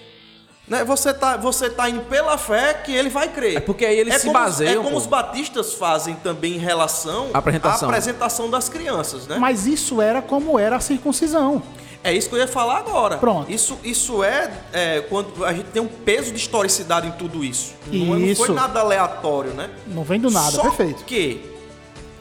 [0.68, 0.84] Né?
[0.86, 3.58] Você, tá, você tá indo pela fé que ele vai crer.
[3.58, 4.98] É porque aí eles se como, baseiam, É como pô.
[4.98, 7.88] os batistas fazem também em relação Apresentação.
[7.90, 9.38] à apresentação das crianças, né?
[9.38, 11.62] Mas isso era como era a circuncisão.
[12.02, 13.18] É isso que eu ia falar agora.
[13.18, 13.50] Pronto.
[13.52, 17.74] Isso, isso é, é, quando a gente tem um peso de historicidade em tudo isso.
[17.88, 18.46] Não, é- não Isso.
[18.46, 19.70] foi nada aleatório, né?
[19.88, 21.04] Não vem do nada, Só perfeito.
[21.06, 21.42] que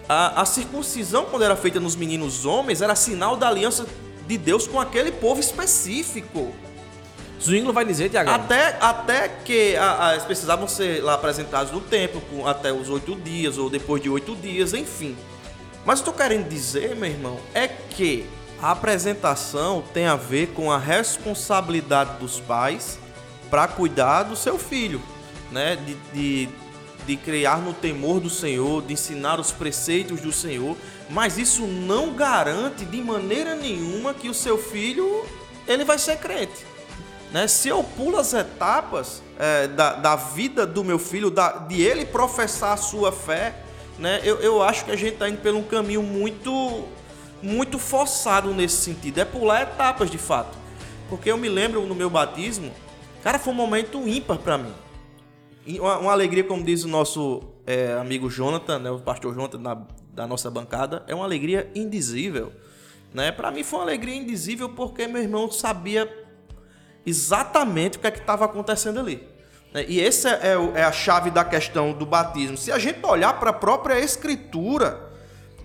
[0.09, 3.85] a, a circuncisão, quando era feita nos meninos homens, era sinal da aliança
[4.27, 6.53] de Deus com aquele povo específico.
[7.43, 8.31] Zwingli vai dizer, Tiago.
[8.31, 12.89] Até, até que a- a- eles precisavam ser lá apresentados no templo com até os
[12.89, 15.17] oito dias ou depois de oito dias, enfim.
[15.85, 18.25] Mas eu tô querendo dizer, meu irmão, é que
[18.61, 22.99] a apresentação tem a ver com a responsabilidade dos pais
[23.51, 25.03] para cuidar do seu filho,
[25.51, 25.77] né?
[25.77, 26.49] De, de,
[27.07, 30.77] de criar no temor do Senhor, de ensinar os preceitos do Senhor,
[31.11, 35.25] mas isso não garante de maneira nenhuma que o seu filho
[35.67, 36.65] ele vai ser crente
[37.33, 37.49] né?
[37.49, 42.05] Se eu pulo as etapas é, da, da vida do meu filho, da, de ele
[42.05, 43.55] professar a sua fé,
[43.99, 44.21] né?
[44.23, 46.85] Eu, eu acho que a gente está indo por um caminho muito,
[47.43, 49.19] muito forçado nesse sentido.
[49.19, 50.59] É pular etapas, de fato.
[51.09, 52.71] Porque eu me lembro no meu batismo,
[53.23, 54.73] cara, foi um momento ímpar para mim.
[55.79, 59.79] Uma, uma alegria, como diz o nosso é, amigo Jonathan, né, o pastor Jonathan da,
[60.13, 62.53] da nossa bancada, é uma alegria indizível.
[63.15, 63.31] Né?
[63.31, 66.07] Para mim foi uma alegria indizível porque meu irmão sabia
[67.05, 69.27] exatamente o que é estava acontecendo ali.
[69.73, 69.85] né?
[69.89, 72.57] E essa é, o- é a chave da questão do batismo.
[72.57, 75.01] Se a gente olhar para a própria Escritura,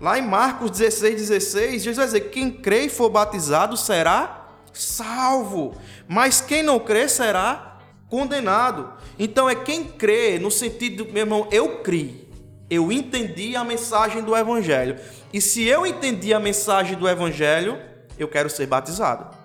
[0.00, 5.76] lá em Marcos 16, 16, Jesus vai dizer: quem crê e for batizado será salvo.
[6.06, 8.92] Mas quem não crê será condenado.
[9.18, 12.26] Então é quem crê no sentido, meu irmão, eu criei.
[12.70, 14.96] Eu entendi a mensagem do evangelho.
[15.32, 17.78] E se eu entendi a mensagem do evangelho,
[18.18, 19.36] eu quero ser batizado.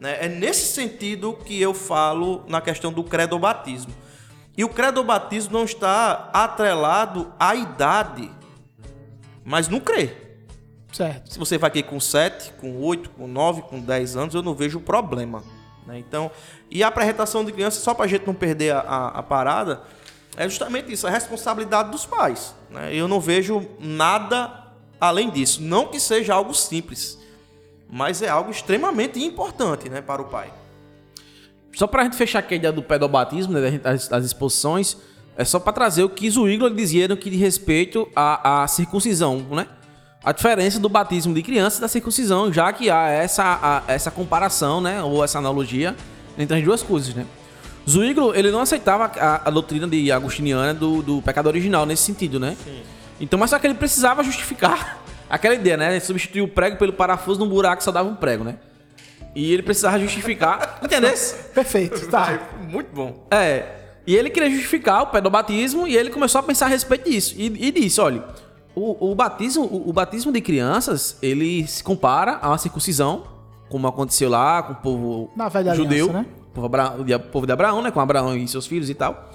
[0.00, 0.24] Né?
[0.24, 3.92] É nesse sentido que eu falo na questão do credobatismo.
[4.56, 8.30] E o credobatismo não está atrelado à idade,
[9.44, 10.28] mas no crer.
[10.92, 11.32] Certo.
[11.32, 14.54] Se você vai aqui com 7, com 8, com 9, com 10 anos, eu não
[14.54, 15.44] vejo problema.
[15.86, 15.98] Né?
[15.98, 16.30] Então,
[16.70, 19.82] e a apresentação de criança, só para a gente não perder a, a, a, parada,
[20.36, 22.54] é justamente isso, a responsabilidade dos pais.
[22.70, 22.94] Né?
[22.94, 25.62] Eu não vejo nada além disso.
[25.62, 27.18] Não que seja algo simples,
[27.90, 30.52] mas é algo extremamente importante né, para o pai.
[31.74, 34.96] Só pra gente fechar aqui a ideia do pedobatismo, né, das, das exposições,
[35.36, 39.46] é só para trazer o que Zuíglo dizia no que diz respeito à, à circuncisão,
[39.50, 39.68] né?
[40.24, 44.10] A diferença do batismo de criança e da circuncisão, já que há essa, a, essa
[44.10, 45.94] comparação, né, ou essa analogia
[46.36, 47.24] entre as duas coisas, né?
[47.88, 52.38] Zuíglo, ele não aceitava a, a doutrina de agustiniana do, do pecado original nesse sentido,
[52.38, 52.56] né?
[52.62, 52.82] Sim.
[53.20, 54.98] Então, mas só que ele precisava justificar
[55.28, 55.90] aquela ideia, né?
[55.92, 58.56] Ele substituiu o prego pelo parafuso num buraco que só dava um prego, né?
[59.34, 60.80] E ele precisava justificar.
[60.82, 61.12] Entendeu?
[61.54, 62.48] Perfeito, tá.
[62.68, 63.26] Muito bom.
[63.30, 63.64] É.
[64.06, 67.34] E ele queria justificar o pedobatismo e ele começou a pensar a respeito disso.
[67.36, 68.24] E, e disse: olha,
[68.74, 73.24] o, o batismo, o, o, batismo de crianças, ele se compara a uma circuncisão,
[73.68, 76.26] como aconteceu lá com o povo Na velha judeu, aliança, né?
[76.54, 77.90] povo Abra, o povo de Abraão, né?
[77.90, 79.30] Com Abraão e seus filhos e tal.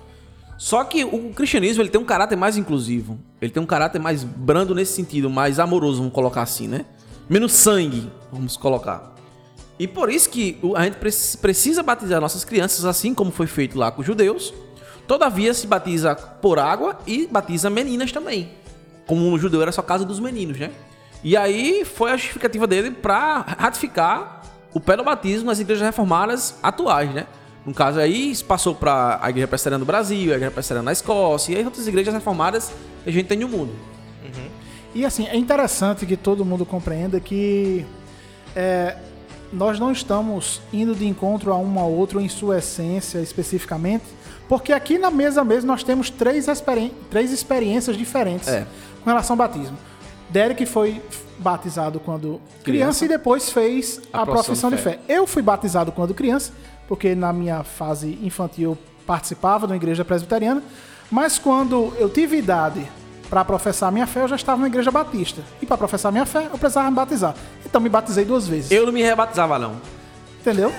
[0.58, 3.20] Só que o cristianismo ele tem um caráter mais inclusivo.
[3.42, 6.86] Ele tem um caráter mais brando nesse sentido, mais amoroso, vamos colocar assim, né?
[7.30, 9.14] Menos sangue, vamos colocar.
[9.80, 10.98] E por isso que a gente
[11.42, 14.54] precisa batizar nossas crianças assim como foi feito lá com os judeus.
[15.08, 18.52] Todavia se batiza por água e batiza meninas também.
[19.06, 20.72] Como no judeu era só casa dos meninos, né?
[21.24, 27.28] E aí foi a justificativa dele para ratificar o pedobatismo nas igrejas reformadas atuais, né?
[27.66, 31.54] No caso aí, passou para a Igreja Presbiteriana do Brasil, a Igreja Presbiteriana na Escócia
[31.54, 32.72] e as outras igrejas reformadas
[33.04, 33.72] que a gente tem no mundo.
[34.24, 34.50] Uhum.
[34.94, 37.86] E assim, é interessante que todo mundo compreenda que
[38.56, 38.98] é,
[39.52, 44.06] nós não estamos indo de encontro a um ao outro em sua essência especificamente,
[44.50, 48.68] porque aqui na mesa mesmo nós temos três, experi três experiências diferentes é.
[49.04, 49.78] com relação ao batismo.
[50.30, 51.02] Derek foi
[51.38, 54.92] batizado quando criança, criança e depois fez a, a profissão de fé.
[54.92, 55.14] de fé.
[55.14, 56.52] Eu fui batizado quando criança,
[56.88, 60.64] porque na minha fase infantil eu participava da igreja presbiteriana,
[61.12, 62.88] mas quando eu tive idade
[63.30, 65.42] para professar minha fé, eu já estava na igreja batista.
[65.62, 67.34] E para professar minha fé, eu precisava me batizar.
[67.66, 68.72] Então me batizei duas vezes.
[68.72, 69.76] Eu não me rebatizava, não.
[70.40, 70.72] Entendeu?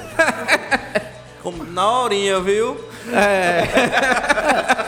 [1.43, 2.77] Como na horinha, viu?
[3.12, 3.64] É.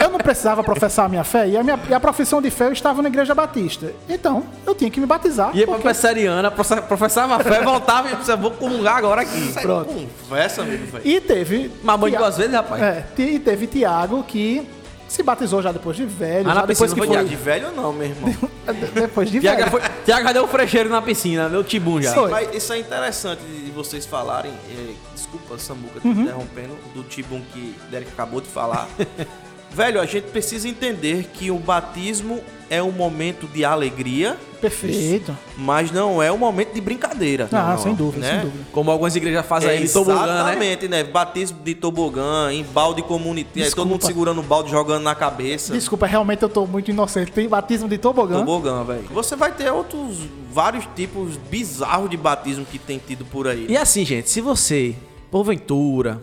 [0.00, 2.66] Eu não precisava professar a minha fé e a, minha, e a profissão de fé
[2.66, 3.92] eu estava na igreja batista.
[4.08, 5.56] Então, eu tinha que me batizar.
[5.56, 5.82] Ia porque...
[5.82, 9.52] pra Presbiteriana, professava a fé, voltava e disse, vou comungar agora aqui.
[9.60, 10.08] Pronto.
[10.22, 11.06] Conversa, amigo, velho.
[11.06, 11.70] E teve...
[11.82, 12.82] Mamãe duas vezes, rapaz?
[12.82, 14.66] É, e teve Tiago que
[15.08, 16.50] se batizou já depois de velho.
[16.50, 18.34] Ah, na depois que foi, foi de velho não, meu irmão.
[18.92, 19.70] depois de Tiago velho.
[19.70, 22.12] Foi, Tiago já deu frecheiro na piscina, deu tibum já.
[22.12, 24.52] Sim, mas isso é interessante de vocês falarem.
[24.70, 26.22] É, desculpa, Samuca, uhum.
[26.22, 28.88] interrompendo, do tibum que Derek acabou de falar.
[29.72, 34.36] velho, a gente precisa entender que o batismo é um momento de alegria.
[34.60, 35.36] Perfeito.
[35.56, 37.48] Mas não é um momento de brincadeira.
[37.52, 38.32] Ah, não, sem dúvida, né?
[38.32, 38.64] sem dúvida.
[38.72, 40.32] Como algumas igrejas fazem é, aí tobogã, né?
[40.32, 41.04] Exatamente, né?
[41.04, 45.72] Batismo de tobogã, em balde comunitário, todo mundo segurando o balde, jogando na cabeça.
[45.72, 47.30] Desculpa, realmente eu tô muito inocente.
[47.30, 48.38] Tem batismo de tobogã?
[48.38, 49.04] Tobogã, velho.
[49.12, 50.18] Você vai ter outros,
[50.50, 53.66] vários tipos bizarros de batismo que tem tido por aí.
[53.68, 54.96] E assim, gente, se você,
[55.30, 56.20] porventura,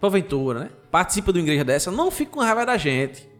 [0.00, 0.68] porventura, né?
[0.90, 3.30] Participa de uma igreja dessa, não fique com raiva da gente.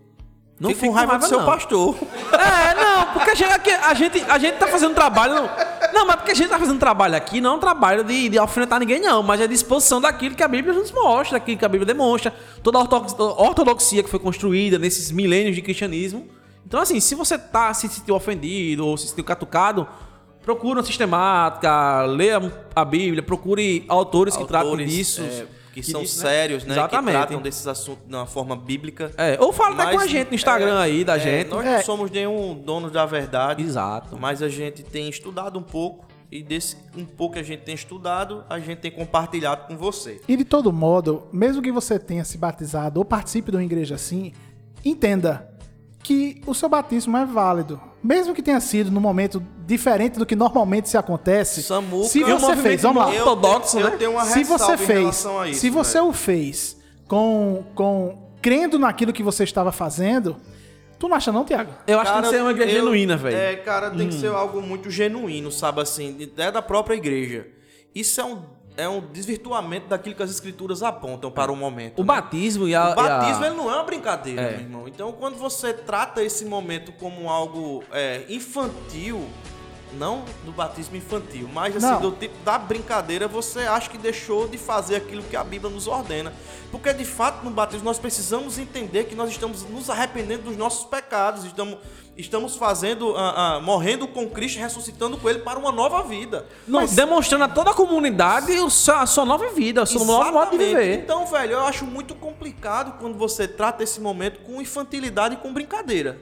[0.61, 1.47] Não fique com raiva, do seu não.
[1.47, 1.97] pastor.
[2.41, 5.35] É, não, porque a gente, a gente, a gente tá fazendo trabalho.
[5.35, 5.51] Não,
[5.93, 8.39] não, mas porque a gente tá fazendo trabalho aqui, não é um trabalho de, de
[8.39, 11.65] alfinetar ninguém, não, mas é de exposição daquilo que a Bíblia nos mostra, daquilo que
[11.65, 12.33] a Bíblia demonstra,
[12.63, 16.29] toda a ortodoxia que foi construída nesses milênios de cristianismo.
[16.65, 19.87] Então, assim, se você tá se sentiu ofendido ou se sentiu catucado,
[20.43, 22.41] procure uma sistemática, leia
[22.75, 25.23] a Bíblia, procure autores, autores que tratem disso.
[25.23, 26.23] É que, são diz, né?
[26.23, 26.75] sérios, né?
[26.75, 27.15] Exatamente.
[27.15, 29.13] Que tratam desses assuntos de uma forma bíblica.
[29.17, 31.49] É, ou fala até com a gente no Instagram é, aí da é, gente.
[31.49, 31.77] Nós é.
[31.77, 33.63] não somos nenhum dono da verdade.
[33.63, 34.17] Exato.
[34.19, 37.75] Mas a gente tem estudado um pouco e desse um pouco que a gente tem
[37.75, 40.21] estudado, a gente tem compartilhado com você.
[40.29, 43.97] E de todo modo, mesmo que você tenha se batizado ou participe de uma igreja
[43.97, 44.33] assim,
[44.85, 45.50] entenda
[46.03, 47.81] que o seu batismo é válido.
[48.03, 51.63] Mesmo que tenha sido num momento diferente do que normalmente se acontece.
[51.63, 53.11] Samuca, se você fez, vamos lá.
[53.11, 53.95] Ortodoxo, eu, né?
[53.95, 56.11] Eu tenho uma se você fez, isso, se você velho.
[56.11, 60.37] o fez com com crendo naquilo que você estava fazendo,
[60.99, 61.73] tu não acha não, Tiago?
[61.87, 63.37] Eu acho cara, que tem que ser uma igreja eu, genuína, velho.
[63.37, 64.09] É, cara, tem hum.
[64.09, 67.47] que ser algo muito genuíno, sabe assim, é da própria igreja.
[67.95, 68.43] isso é um,
[68.77, 71.99] é um desvirtuamento daquilo que as escrituras apontam para o momento.
[71.99, 72.07] O né?
[72.07, 72.91] batismo e a.
[72.91, 74.51] O batismo a- ele não é uma brincadeira, É.
[74.53, 74.89] meu irmão.
[74.89, 79.27] Então, quando você trata esse momento como algo é, infantil,
[79.93, 82.01] não do batismo infantil, mas assim, Não.
[82.01, 85.89] do tipo da brincadeira, você acha que deixou de fazer aquilo que a Bíblia nos
[85.89, 86.33] ordena.
[86.71, 90.85] Porque, de fato, no batismo nós precisamos entender que nós estamos nos arrependendo dos nossos
[90.85, 91.77] pecados, estamos,
[92.17, 96.47] estamos fazendo, ah, ah, morrendo com Cristo, e ressuscitando com Ele para uma nova vida.
[96.69, 100.05] Não, Mas- demonstrando a toda a comunidade o seu- a sua nova vida, o seu
[100.05, 100.99] novo modo de viver.
[100.99, 105.53] Então, velho, eu acho muito complicado quando você trata esse momento com infantilidade e com
[105.53, 106.19] brincadeira.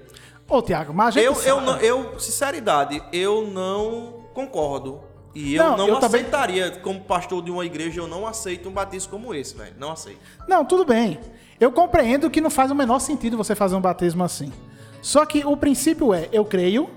[0.48, 5.00] Ô, Tiago, mas a gente Eu, eu, sabe- não, eu, sinceridade, eu não concordo.
[5.34, 8.68] E eu Não, não, eu também- aceitaria, como pastor de uma igreja, eu não aceito
[8.68, 9.74] um batismo como esse, velho.
[9.78, 10.18] Não aceito.
[10.48, 11.20] Não, tudo bem.
[11.60, 14.50] Eu compreendo que não faz o menor sentido você fazer um batismo assim.
[15.00, 16.90] Só que o princípio é, eu creio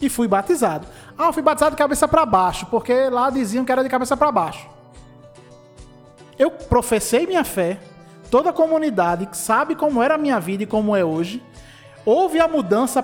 [0.00, 0.86] e fui batizado.
[1.16, 4.16] Ah, eu fui batizado de cabeça para baixo, porque lá diziam que era de cabeça
[4.16, 4.68] para baixo.
[6.38, 7.80] Eu professei minha fé,
[8.30, 11.42] toda a comunidade sabe como era a minha vida e como é hoje.
[12.04, 13.02] Houve a mudança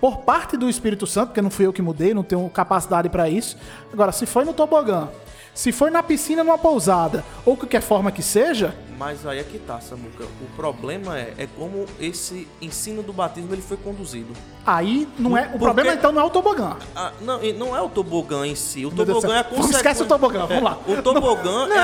[0.00, 3.28] por parte do Espírito Santo, porque não fui eu que mudei, não tenho capacidade para
[3.28, 3.56] isso.
[3.92, 5.08] Agora, se foi no tobogã,
[5.54, 9.58] se foi na piscina numa pousada, ou qualquer forma que seja, Mas aí é que
[9.58, 10.24] tá, Samuca.
[10.24, 14.32] O problema é, é como esse ensino do batismo ele foi conduzido.
[14.64, 15.42] aí não é.
[15.42, 16.76] O Porque- problema então não é o tobogã.
[16.94, 18.86] Ah, não, não é o tobogã em si.
[18.86, 19.76] O Meu tobogã é a consequência.
[19.76, 20.78] esquece o tobogã, vamos lá.
[20.86, 21.78] O tobogã, é,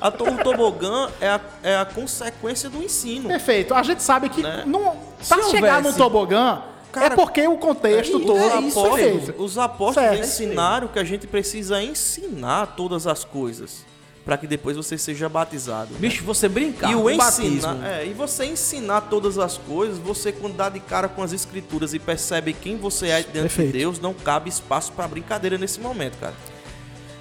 [0.00, 3.28] a, a o tobogã é, a, é a consequência do ensino.
[3.28, 3.72] Perfeito.
[3.74, 4.64] A gente sabe que Né?
[4.66, 4.96] não,
[5.28, 6.62] pra Se chegar houvesse- no tobogã
[6.98, 8.38] é Cara, porque o contexto Os todo.
[8.38, 9.42] apóstolos, perfeito.
[9.42, 10.24] os apóstolos Certo.
[10.24, 13.86] ensinaram que a gente precisa ensinar todas as coisas
[14.24, 15.92] para que depois você seja batizado.
[15.94, 15.98] né?
[16.00, 17.82] Bicho, você brincar e o batismo.
[17.82, 21.94] é, e você ensinar todas as coisas, você quando dá de cara com as escrituras
[21.94, 23.72] e percebe quem você é diante Perfeito.
[23.72, 26.34] de Deus, não cabe espaço para brincadeira nesse momento, cara.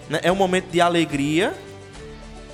[0.10, 0.20] Né?
[0.22, 1.54] É um momento de alegria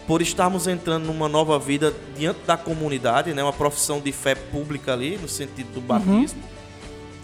[0.05, 3.41] por estarmos entrando numa nova vida diante da comunidade, né?
[3.41, 6.43] Uma profissão de fé pública ali no sentido do batismo.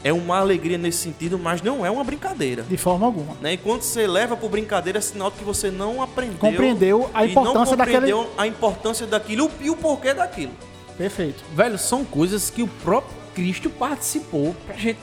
[0.03, 2.63] É uma alegria nesse sentido, mas não é uma brincadeira.
[2.63, 3.35] De forma alguma.
[3.41, 3.53] Né?
[3.53, 6.37] E quando você leva por brincadeira, é sinal de que você não aprendeu.
[6.37, 10.53] Compreendeu a e importância compreendeu a importância daquilo e o porquê daquilo.
[10.97, 11.43] Perfeito.
[11.53, 14.99] Velho, são coisas que o próprio Cristo participou pra gente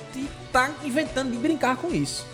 [0.53, 2.27] tá inventando de brincar com isso.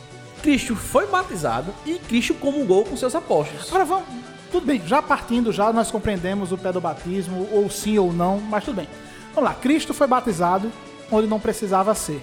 [0.42, 3.68] Cristo foi batizado e Cristo comungou com seus apóstolos.
[3.68, 4.08] Agora vamos.
[4.50, 8.38] Tudo bem, já partindo, já nós compreendemos o pé do batismo, ou sim ou não,
[8.38, 8.88] mas tudo bem.
[9.34, 10.70] Vamos lá, Cristo foi batizado
[11.10, 12.20] onde não precisava ser.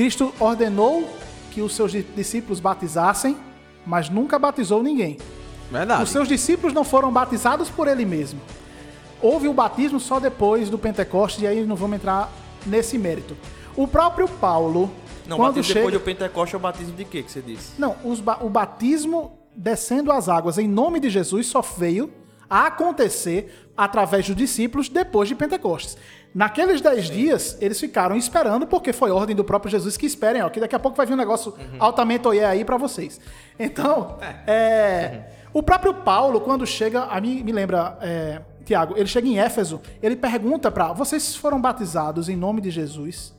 [0.00, 1.06] Cristo ordenou
[1.50, 3.36] que os seus di- discípulos batizassem,
[3.84, 5.18] mas nunca batizou ninguém.
[5.70, 6.02] Verdade.
[6.02, 8.40] Os seus discípulos não foram batizados por ele mesmo.
[9.20, 12.32] Houve o batismo só depois do Pentecostes, e aí não vamos entrar
[12.64, 13.36] nesse mérito.
[13.76, 14.90] O próprio Paulo,
[15.26, 15.80] Não, quando batismo chega...
[15.80, 17.72] depois do Pentecoste é o batismo de quê que você disse?
[17.78, 22.10] Não, os ba- o batismo descendo as águas em nome de Jesus só veio
[22.48, 25.98] a acontecer através dos discípulos depois de Pentecostes.
[26.32, 30.48] Naqueles dez dias, eles ficaram esperando, porque foi ordem do próprio Jesus que esperem, ó,
[30.48, 33.20] que daqui a pouco vai vir um negócio altamente oiê aí pra vocês.
[33.58, 34.16] Então,
[34.46, 39.40] é, o próprio Paulo, quando chega, a mim me lembra, é, Tiago, ele chega em
[39.40, 43.34] Éfeso, ele pergunta pra, vocês foram batizados em nome de Jesus?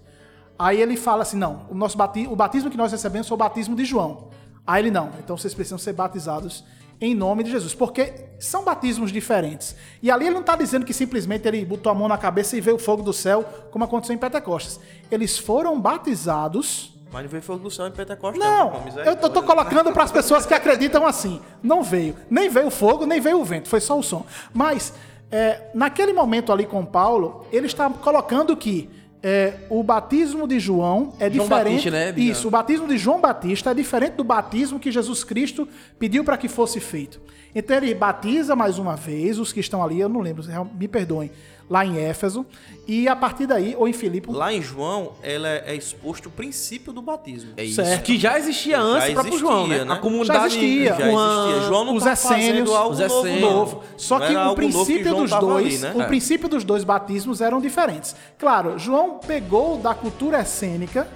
[0.59, 3.37] Aí ele fala assim: não, o, nosso bati o batismo que nós recebemos foi o
[3.37, 4.27] batismo de João.
[4.67, 6.63] Aí ele não, então vocês precisam ser batizados
[7.01, 9.75] em nome de Jesus, porque são batismos diferentes.
[10.03, 12.61] E ali ele não está dizendo que simplesmente ele botou a mão na cabeça e
[12.61, 14.79] veio o fogo do céu, como aconteceu em Pentecostes.
[15.09, 16.93] Eles foram batizados.
[17.11, 20.11] Mas não veio fogo do céu em Pentecoste, Não, irmão, eu tô colocando para as
[20.11, 21.41] pessoas que acreditam assim.
[21.61, 22.15] Não veio.
[22.29, 24.23] Nem veio o fogo, nem veio o vento, foi só o som.
[24.53, 24.93] Mas,
[25.31, 28.89] é, naquele momento ali com Paulo, ele está colocando que
[29.23, 31.73] é, o batismo de João é João diferente.
[31.73, 32.31] Batista, né, Bigão?
[32.31, 35.67] Isso, o batismo de João Batista é diferente do batismo que Jesus Cristo
[35.99, 37.21] pediu para que fosse feito.
[37.53, 40.43] Então ele batiza mais uma vez os que estão ali, eu não lembro,
[40.77, 41.31] me perdoem,
[41.69, 42.45] lá em Éfeso,
[42.85, 46.91] e a partir daí, ou em Filipe, Lá em João, ela é, exposto o princípio
[46.91, 47.53] do batismo.
[47.55, 47.75] É isso.
[47.75, 48.03] Certo.
[48.03, 49.85] Que já existia antes Já do próprio existia, João, né?
[49.85, 49.93] né?
[49.93, 50.95] A comunidade Já existia.
[50.95, 51.67] Já existia.
[51.67, 53.41] João não os tá essênios, algo os novo, essênios.
[53.41, 53.83] novo.
[53.95, 55.99] Só Não que o que princípio João dos dois, ali, né?
[55.99, 56.07] o É.
[56.07, 58.15] princípio dos dois batismos eram diferentes.
[58.37, 61.07] Claro, João pegou da cultura essênica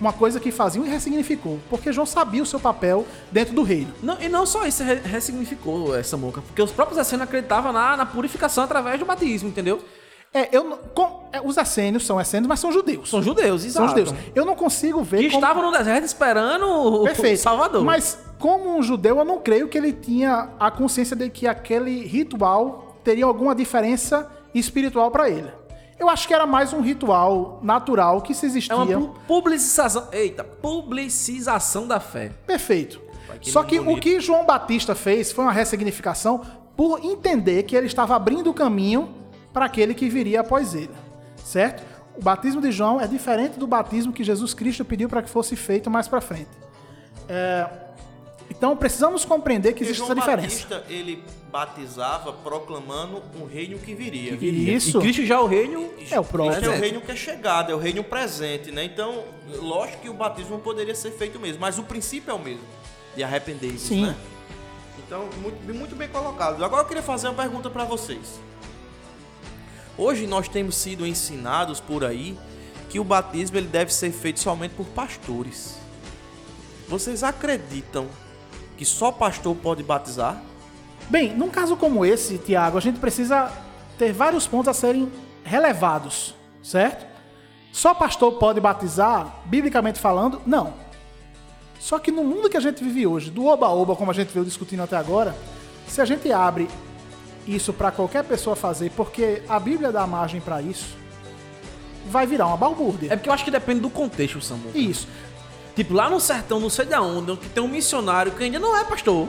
[0.00, 3.92] uma coisa que fazia e ressignificou, porque João sabia o seu papel dentro do reino.
[4.02, 7.96] Não, e não só isso re- ressignificou essa moca, porque os próprios essênios acreditavam na,
[7.96, 9.80] na purificação através do batismo, entendeu?
[10.32, 13.10] É, eu com- é, os essênios são essênios, mas são judeus.
[13.10, 13.88] São judeus, São exato.
[13.88, 14.14] judeus.
[14.34, 17.40] Eu não consigo ver Que como- estavam no deserto esperando o Perfeito.
[17.40, 17.84] Salvador.
[17.84, 22.06] Mas como um judeu, eu não creio que ele tinha a consciência de que aquele
[22.06, 25.50] ritual teria alguma diferença espiritual para ele.
[26.00, 28.74] Eu acho que era mais um ritual natural que se é existia.
[28.74, 30.08] uma pu- publicização.
[30.10, 32.32] Eita, publicização da fé.
[32.46, 33.00] Perfeito.
[33.40, 34.02] que Só nome que o bonito.
[34.02, 36.40] que João Batista fez foi uma ressignificação
[36.76, 39.14] por entender que ele estava abrindo o caminho
[39.52, 40.90] para aquele que viria após ele.
[41.44, 41.82] Certo?
[42.18, 45.54] O batismo de João é diferente do batismo que Jesus Cristo pediu para que fosse
[45.54, 46.48] feito mais para frente.
[47.28, 47.66] É,
[48.50, 50.68] Então precisamos compreender que existe João essa diferença.
[50.68, 54.34] Batista, ele batizava proclamando um reino que viria.
[54.34, 54.98] Isso.
[54.98, 55.88] E Cristo já é o reino.
[56.10, 56.56] É o próximo.
[56.56, 58.84] Este é o reino que é chegado, é o reino presente, né?
[58.84, 59.24] Então,
[59.56, 62.64] lógico que o batismo poderia ser feito mesmo, mas o princípio é o mesmo,
[63.16, 64.06] de arrepender-se, Sim.
[64.06, 64.16] né?
[64.98, 66.62] Então, muito, muito bem colocado.
[66.64, 68.40] Agora eu queria fazer uma pergunta para vocês.
[69.96, 72.38] Hoje nós temos sido ensinados por aí
[72.88, 75.78] que o batismo ele deve ser feito somente por pastores.
[76.88, 78.08] Vocês acreditam
[78.80, 80.40] que só pastor pode batizar?
[81.10, 83.52] Bem, num caso como esse, Tiago, a gente precisa
[83.98, 85.12] ter vários pontos a serem
[85.44, 87.04] relevados, certo?
[87.70, 90.40] Só pastor pode batizar, biblicamente falando?
[90.46, 90.72] Não.
[91.78, 94.46] Só que no mundo que a gente vive hoje, do oba-oba, como a gente veio
[94.46, 95.36] discutindo até agora,
[95.86, 96.66] se a gente abre
[97.46, 100.96] isso para qualquer pessoa fazer, porque a Bíblia dá margem para isso,
[102.08, 103.12] vai virar uma balbúrdia.
[103.12, 104.70] É porque eu acho que depende do contexto, Samu.
[104.74, 105.06] Isso.
[105.74, 108.76] Tipo, lá no sertão, não sei de onde, que tem um missionário que ainda não
[108.76, 109.28] é pastor.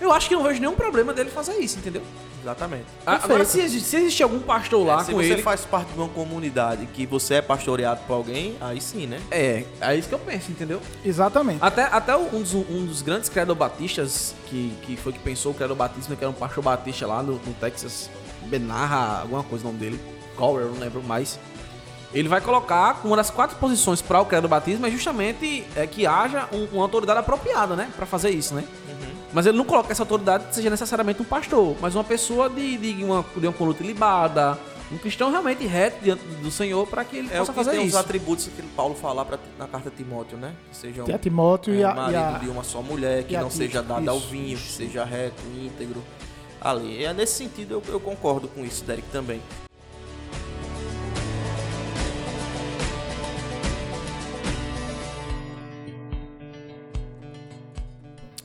[0.00, 2.02] Eu acho que não vejo nenhum problema dele fazer isso, entendeu?
[2.42, 2.86] Exatamente.
[3.04, 3.24] Perfeito.
[3.24, 5.42] Agora, se, exi- se existe algum pastor lá É, se com você ele.
[5.42, 9.20] faz parte de uma comunidade que você é pastoreado por alguém, aí sim, né?
[9.30, 10.80] É, é isso que eu penso, entendeu?
[11.04, 11.58] Exatamente.
[11.60, 16.16] Até, até um, dos, um dos grandes credobatistas, que, que foi que pensou o credobatismo,
[16.16, 18.08] que era um pastor batista lá no, no Texas,
[18.46, 20.00] Benarra, alguma coisa o nome dele,
[20.34, 21.38] Gower, eu não lembro mais.
[22.12, 26.48] Ele vai colocar uma das quatro posições para o credobatismo é justamente é, que haja
[26.52, 27.88] um- uma autoridade apropriada, né?
[27.96, 28.64] Para fazer isso, né?
[29.32, 32.76] Mas ele não coloca que essa autoridade seja necessariamente um pastor, mas uma pessoa de,
[32.76, 34.58] de, uma, de uma conduta ilibada,
[34.90, 37.70] um cristão realmente reto diante do Senhor para que ele É o possa que fazer
[37.70, 37.94] tem isso.
[37.96, 40.52] os atributos que Paulo fala pra, na carta a Timóteo, né?
[40.68, 43.22] Que sejam Tem a Timóteo e é, a- e marido a- de uma só mulher,
[43.22, 44.26] que e a não seja dado ao isso.
[44.26, 46.02] vinho, que seja reto, íntegro.
[46.60, 47.04] Ali.
[47.04, 49.40] É nesse sentido eu, eu concordo com isso, Derek, também.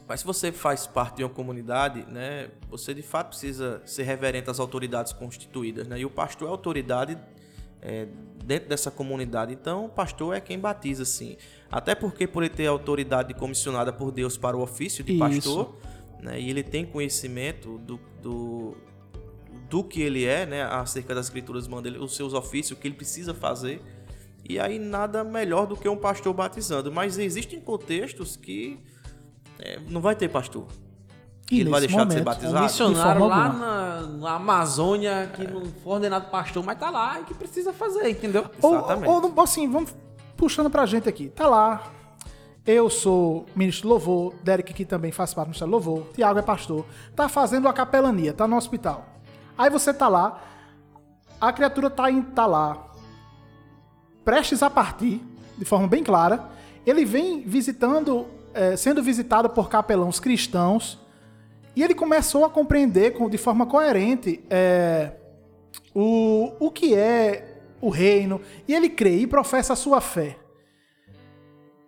[0.07, 4.49] Mas se você faz parte de uma comunidade, né, você de fato precisa ser reverente
[4.49, 5.99] às autoridades constituídas, né?
[5.99, 7.17] E o pastor é autoridade
[7.81, 8.07] é,
[8.43, 9.53] dentro dessa comunidade.
[9.53, 11.37] Então, o pastor é quem batiza, sim.
[11.71, 15.19] Até porque por ele ter autoridade comissionada por Deus para o ofício de Isso.
[15.19, 15.75] pastor,
[16.21, 16.39] né?
[16.39, 18.77] E ele tem conhecimento do, do,
[19.69, 20.63] do que ele é, né?
[20.63, 23.81] Acerca das escrituras, manda ele, os seus ofícios, o que ele precisa fazer.
[24.47, 26.91] E aí nada melhor do que um pastor batizando.
[26.91, 28.79] Mas existem contextos que
[29.59, 30.65] é, não vai ter pastor.
[31.51, 32.57] E ele vai deixar de ser momento, batizado?
[32.57, 37.23] Um missionário lá na, na Amazônia que não foi ordenado pastor, mas tá lá e
[37.23, 38.45] que precisa fazer, entendeu?
[38.61, 39.09] Ou, Exatamente.
[39.09, 39.93] ou, assim, vamos
[40.35, 41.29] puxando pra gente aqui.
[41.29, 41.83] Tá lá.
[42.65, 46.83] Eu sou ministro louvor, Derek aqui também faz parte do ministério louvor, Tiago é pastor.
[47.15, 49.05] Tá fazendo a capelania, tá no hospital.
[49.55, 50.41] Aí você tá lá,
[51.39, 52.87] a criatura tá, em, tá lá,
[54.23, 55.21] prestes a partir,
[55.55, 56.49] de forma bem clara.
[56.87, 58.25] Ele vem visitando,
[58.55, 60.99] eh, sendo visitado por capelãos cristãos,
[61.75, 65.11] e ele começou a compreender com- de forma coerente eh,
[65.93, 70.37] o, o que é o reino, e ele crê e professa a sua fé.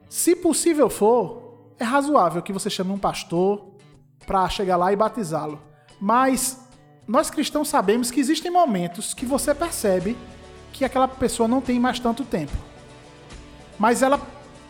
[0.10, 3.74] Se possível for, é razoável que você chame um pastor
[4.26, 5.62] para chegar lá e batizá-lo.
[6.00, 6.60] Mas
[7.08, 10.18] nós cristãos sabemos que existem momentos que você percebe
[10.74, 12.52] que aquela pessoa não tem mais tanto tempo.
[13.80, 14.20] Mas ela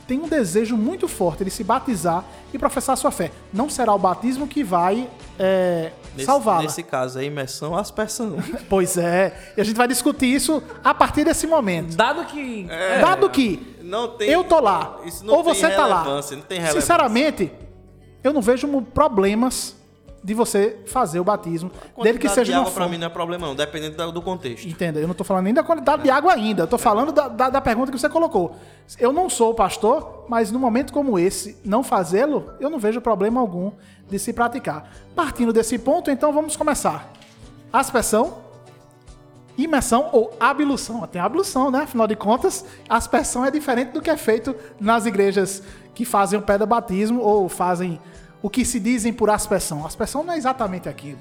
[0.07, 3.31] tem um desejo muito forte de se batizar e professar a sua fé.
[3.53, 6.63] Não será o batismo que vai é, Nesse, salvá-la.
[6.63, 8.37] nesse caso, a imersão ou aspersão.
[8.69, 9.53] Pois é.
[9.55, 11.95] E a gente vai discutir isso a partir desse momento.
[11.95, 12.65] Dado que.
[12.69, 12.99] É.
[12.99, 14.29] Dado que Não tem.
[14.29, 16.21] eu tô lá, Isso não ou tem você tá lá.
[16.71, 17.51] Sinceramente,
[18.23, 19.75] eu não vejo problemas
[20.27, 21.71] de você fazer o batismo,
[22.03, 22.89] desde que seja de água pra forma.
[22.89, 24.67] mim não é problema, não, dependendo do contexto.
[24.67, 27.29] Entenda, eu não tô falando nem da quantidade de água ainda, eu tô falando da,
[27.29, 28.57] da, da pergunta que você colocou.
[28.99, 33.39] Eu não sou pastor, mas num momento como esse, não fazê-lo, eu não vejo problema
[33.39, 33.71] algum
[34.09, 34.91] de se praticar.
[35.15, 37.09] Partindo desse ponto, então vamos começar.
[37.71, 38.39] Aspersão,
[39.57, 41.07] imersão ou ablução.
[41.07, 41.83] Tem ablução, né?
[41.83, 45.63] Afinal de contas, aspersão é diferente do que é feito nas igrejas
[45.95, 47.97] que fazem o pé do batismo ou fazem
[48.41, 49.85] o que se dizem por aspersão.
[49.85, 51.19] Aspersão não é exatamente aquilo.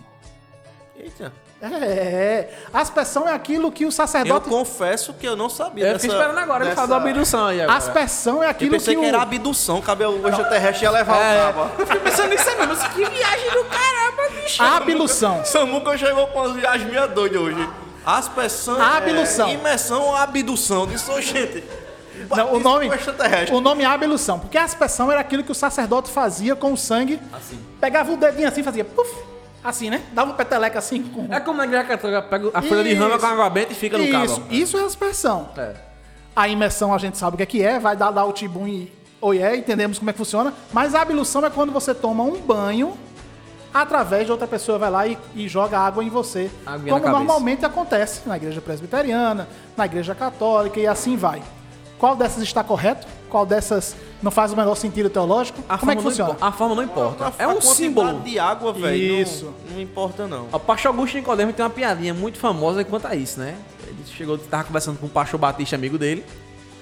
[0.98, 1.32] Eita.
[1.62, 4.46] É, aspersão é aquilo que o Eu sacerdote.
[4.48, 6.00] confesso que eu não sabia Eu dessa...
[6.00, 7.78] fiquei esperando agora ele dessa- falar da abdução aí agora.
[7.78, 9.08] Aspersão é Eu aquilo pensei que, que, o...
[9.08, 11.70] era abdução, cabe o extraterrestre ia levar É, o cabo.
[11.80, 12.88] eu fiquei pensando nisso aí mesmo.
[12.90, 14.62] Que viagem do caramba, bicho.
[14.62, 15.44] ablução.
[15.46, 17.68] Samuca chegou com umas viagens minha doida hoje.
[18.04, 19.48] Aspersão, Abdução.
[19.48, 20.86] É, imersão ou abdução.
[20.86, 21.64] Disse, ô, gente...
[22.30, 23.54] Não, o nome, extraterrestre.
[23.54, 26.76] o nome é ablução, porque a aspersão era aquilo que o sacerdote fazia com o
[26.76, 27.20] sangue.
[27.32, 27.58] Assim.
[27.80, 29.12] Pegava o dedinho assim, fazia puf,
[29.62, 30.02] assim, né?
[30.12, 33.18] Dava um peteleca assim com É como na igreja católica, pega a folha de rama
[33.18, 34.54] com água benta e fica no isso, cabo.
[34.54, 35.48] isso é aspersão.
[35.56, 35.74] É.
[36.34, 38.66] A imersão a gente sabe o que é que é, vai dar, dar o tibum
[38.68, 40.52] e oié, entendemos como é que funciona.
[40.72, 42.96] Mas a ablução é quando você toma um banho
[43.72, 46.50] através de outra pessoa vai lá e, e joga água em você.
[46.64, 51.42] Na como normalmente acontece na igreja presbiteriana, na igreja católica e assim vai.
[51.99, 53.07] Qual dessas está correto?
[53.30, 55.62] Qual dessas não faz o menor sentido teológico?
[55.68, 56.38] A como é que forma funciona?
[56.40, 57.26] A forma não importa.
[57.26, 58.20] A- é a um quantidade símbolo.
[58.20, 58.97] de água, velho.
[59.22, 59.47] Isso.
[59.66, 60.47] Não, não importa, não.
[60.53, 63.57] O pastor Augusto Nicodemo tem uma piadinha muito famosa quanto a isso, né?
[63.86, 66.24] Ele chegou, tava conversando com o pastor Batista, amigo dele.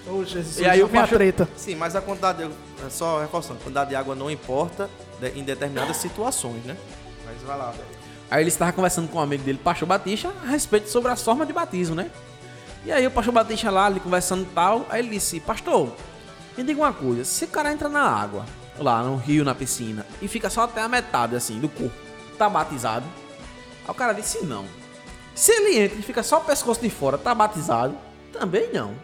[0.06, 1.48] Ô, Jesus, E aí eu uma acho- treta.
[1.56, 2.52] Sim, mas a quantidade, de,
[2.92, 4.90] só reforçando, a quantidade de água não importa
[5.34, 6.76] em determinadas situações, né?
[7.24, 7.84] Mas vai lá, velho.
[8.30, 11.46] Aí ele estava conversando com um amigo dele, pastor Batista, a respeito sobre as formas
[11.46, 12.10] de batismo, né?
[12.84, 15.92] E aí o pastor Batista lá, ele conversando e tal, aí ele disse, pastor,
[16.56, 18.44] me diga uma coisa, se o cara entra na água,
[18.78, 21.96] lá no rio, na piscina, e fica só até a metade, assim, do corpo,
[22.36, 23.06] tá batizado?
[23.84, 24.66] Aí o cara disse, não.
[25.34, 27.96] Se ele entra e fica só o pescoço de fora, tá batizado?
[28.32, 28.94] Também não.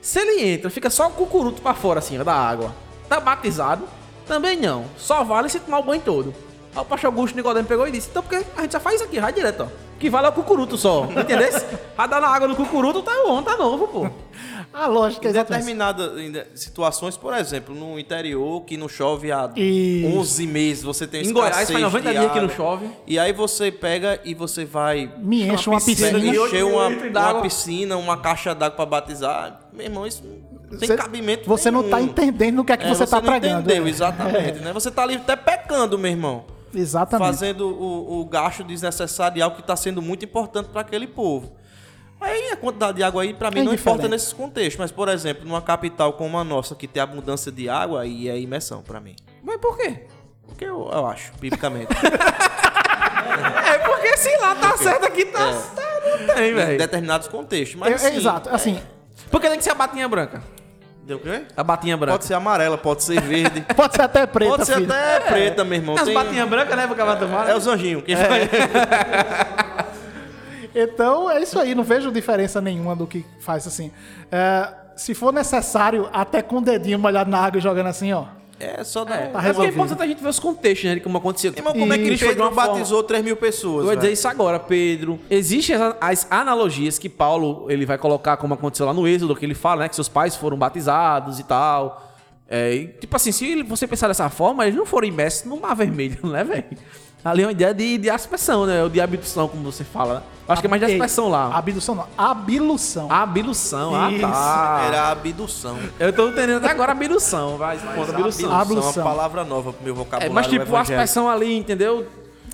[0.00, 2.74] Se ele entra, fica só o cucuruto pra fora, assim, da água.
[3.08, 3.86] Tá batizado?
[4.26, 4.86] Também não.
[4.96, 6.34] Só vale se tomar o banho todo.
[6.74, 9.04] Aí o pastor Augusto Nicodemo pegou e disse, então porque a gente já faz isso
[9.04, 9.89] aqui, vai direto, ó.
[10.00, 11.48] Que vale é o cucuruto só, entendeu?
[11.96, 14.10] Vai dar na água no cucuruto, tá bom, tá novo, pô.
[14.72, 20.16] A lógica é determinadas situações, por exemplo, no interior, que não chove há Isso.
[20.16, 22.88] 11 meses, você tem Em Goiás faz 90 de dias que não chove.
[23.06, 25.12] E aí você pega e você vai...
[25.18, 26.18] Me enche uma piscina.
[26.18, 29.60] Vai encher uma, uma piscina, uma caixa d'água pra batizar.
[29.72, 31.90] Meu irmão, isso não tem Você- cabimento Você não nenhum.
[31.90, 33.60] tá entendendo o que é que É, você, tá não pregando.
[33.62, 33.90] entendeu, é.
[33.90, 34.72] exatamente, né?
[34.72, 36.44] Você tá ali até pecando, meu irmão.
[36.74, 37.26] Exatamente.
[37.26, 41.52] Fazendo o, o gasto desnecessário de algo que está sendo muito importante para aquele povo.
[42.20, 44.76] Aí a quantidade de água aí, para mim, É não importa nesses contextos.
[44.78, 48.38] Mas, por exemplo, numa capital como a nossa, que tem abundância de água, aí é
[48.38, 49.16] imersão para mim.
[49.42, 50.06] Mas por quê?
[50.46, 51.88] Porque eu, eu acho, biblicamente.
[53.72, 56.78] É porque se lá tá certo aqui, tá, tá não tem, em velho.
[56.78, 57.76] determinados contextos.
[57.76, 58.50] É, Mas, é, assim, exato.
[58.50, 58.82] Assim,
[59.30, 60.42] Porque tem que ser a batinha branca.
[61.10, 61.42] Deu o quê?
[61.56, 62.12] A batinha branca.
[62.12, 63.66] Pode ser amarela, pode ser verde.
[63.74, 64.92] pode ser até preta, pode ser filho.
[64.92, 65.96] até preta, meu irmão.
[65.96, 66.86] As Tem- batinhas brancas, né?
[66.86, 67.50] Porque ela vai tomar.
[67.50, 68.04] É os anjinhos.
[68.04, 68.48] Quem vai...
[70.72, 73.90] Então é isso aí, não vejo diferença nenhuma do que faz assim.
[74.30, 78.26] É, se for necessário, até com o dedinho molhado na água e jogando assim, ó.
[78.60, 79.14] É só dar...
[79.16, 80.94] É, um- é porque é importante a gente ver os contextos, né?
[80.96, 81.52] De como aconteceu.
[81.56, 82.16] Irmão, como é que.
[82.18, 83.86] Pedro uma forma- batizou 3 mil pessoas?
[83.86, 85.18] Eu ia dizer isso agora, Pedro.
[85.30, 89.46] Existem as, as analogias que Paulo ele vai colocar como aconteceu lá no Êxodo, que
[89.46, 89.88] ele fala, né?
[89.88, 92.06] Que seus pais foram batizados e tal.
[92.48, 95.74] É, e, tipo assim, se você pensar dessa forma, eles não foram imersos no mar
[95.74, 96.64] vermelho, né, velho?
[97.24, 98.82] Ali é uma ideia de, de aspersão, né?
[98.82, 100.22] Ou de abdução, como você fala, né?
[100.48, 101.54] Acho que é mais de aspersão lá.
[101.54, 103.12] Abdução não, abilução.
[103.12, 104.20] Abdução, ah Isso.
[104.22, 104.82] tá.
[104.86, 105.78] Era a abdução.
[105.98, 108.52] Eu tô entendendo até agora abdução, vai, conta abdução.
[108.52, 108.90] Abdução.
[109.02, 110.34] É uma palavra nova pro meu É, vocabulário.
[110.34, 112.06] mas tipo, aspersão ali, entendeu?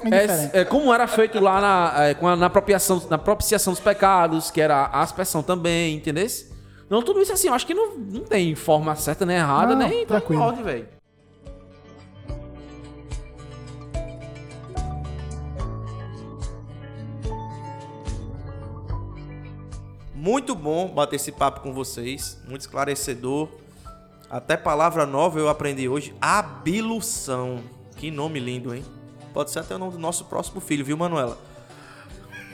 [0.04, 0.50] Indiferente.
[0.54, 3.80] É, é como era feito lá na, é, com a- na, apropriação, na propiciação dos
[3.80, 6.26] pecados, que era a aspersão também, entendeu?
[6.90, 9.88] Não, tudo isso assim, eu acho que não, não tem forma certa nem errada, Não,
[9.88, 10.42] nem tranquilo.
[10.42, 10.86] ordem, velho.
[20.26, 23.48] Muito bom bater esse papo com vocês, muito esclarecedor.
[24.28, 27.60] Até palavra nova eu aprendi hoje, abilução.
[27.96, 28.84] Que nome lindo, hein?
[29.32, 31.38] Pode ser até o nome do nosso próximo filho, viu, Manuela?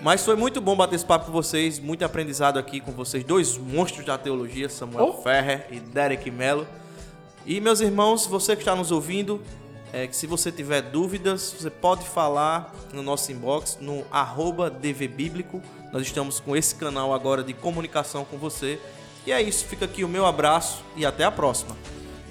[0.02, 3.56] Mas foi muito bom bater esse papo com vocês, muito aprendizado aqui com vocês, dois
[3.56, 5.22] monstros da teologia, Samuel Oh.
[5.22, 6.66] Ferrer e Derek Mello.
[7.46, 9.40] E meus irmãos, você que está nos ouvindo,
[9.94, 15.62] é, que se você tiver dúvidas, você pode falar no nosso inbox, no arroba DVBíblico.
[15.92, 18.80] Nós estamos com esse canal agora de comunicação com você.
[19.26, 21.76] E é isso, fica aqui o meu abraço e até a próxima.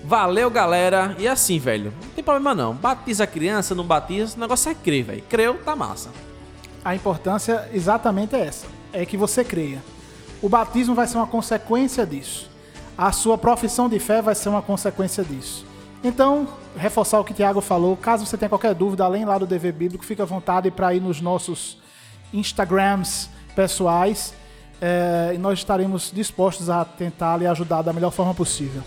[0.04, 1.16] Valeu, galera.
[1.20, 2.74] E assim, velho, não tem problema não.
[2.74, 5.24] Batiza a criança, não batiza, o negócio é crer, velho.
[5.30, 6.10] Creu, tá massa.
[6.84, 9.84] A importância exatamente é essa: é que você creia.
[10.42, 12.50] O batismo vai ser uma consequência disso.
[12.98, 15.68] A sua profissão de fé vai ser uma consequência disso.
[16.04, 19.46] Então, reforçar o que o Tiago falou, caso você tenha qualquer dúvida, além lá do
[19.46, 21.78] DV Bíblico, fique à vontade para ir nos nossos
[22.34, 23.30] Instagrams
[23.62, 24.34] pessoais
[24.82, 28.82] eh, e nós estaremos dispostos a tentar lhe ajudar da melhor forma possível.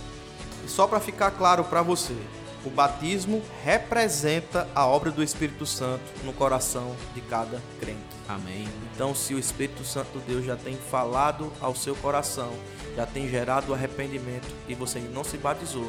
[0.65, 2.17] E só para ficar claro para você,
[2.65, 8.01] o batismo representa a obra do Espírito Santo no coração de cada crente.
[8.29, 8.67] Amém.
[8.93, 12.51] Então, se o Espírito Santo de Deus já tem falado ao seu coração,
[12.97, 15.89] já tem gerado arrependimento e você ainda não se batizou,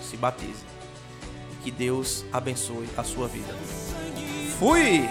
[0.00, 0.62] se batize.
[1.54, 3.52] E que Deus abençoe a sua vida.
[4.60, 5.08] Fui!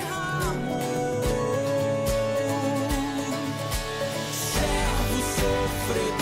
[5.93, 6.20] siempre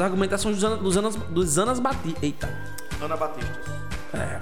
[0.00, 2.16] as argumentações dos, Ana- dos, Anas, dos Anas Bati.
[2.22, 2.48] Eita.
[3.02, 3.52] Ana Batista.
[4.14, 4.38] É.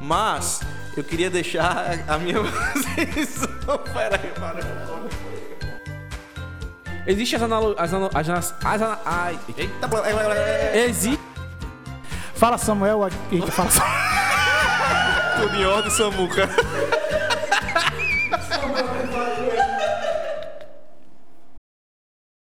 [0.00, 0.60] Mas
[0.96, 3.78] eu queria deixar a minha posição.
[3.92, 4.60] Pera aí, para.
[7.06, 7.74] Existe as analo...
[7.78, 7.92] As.
[7.92, 9.88] As, as, as, ai, Eita,
[10.86, 11.20] Existe.
[12.34, 13.08] Fala Samuel.
[13.32, 14.00] Eita, fala Samuel.
[15.40, 16.48] tudo em ordem, Samuca.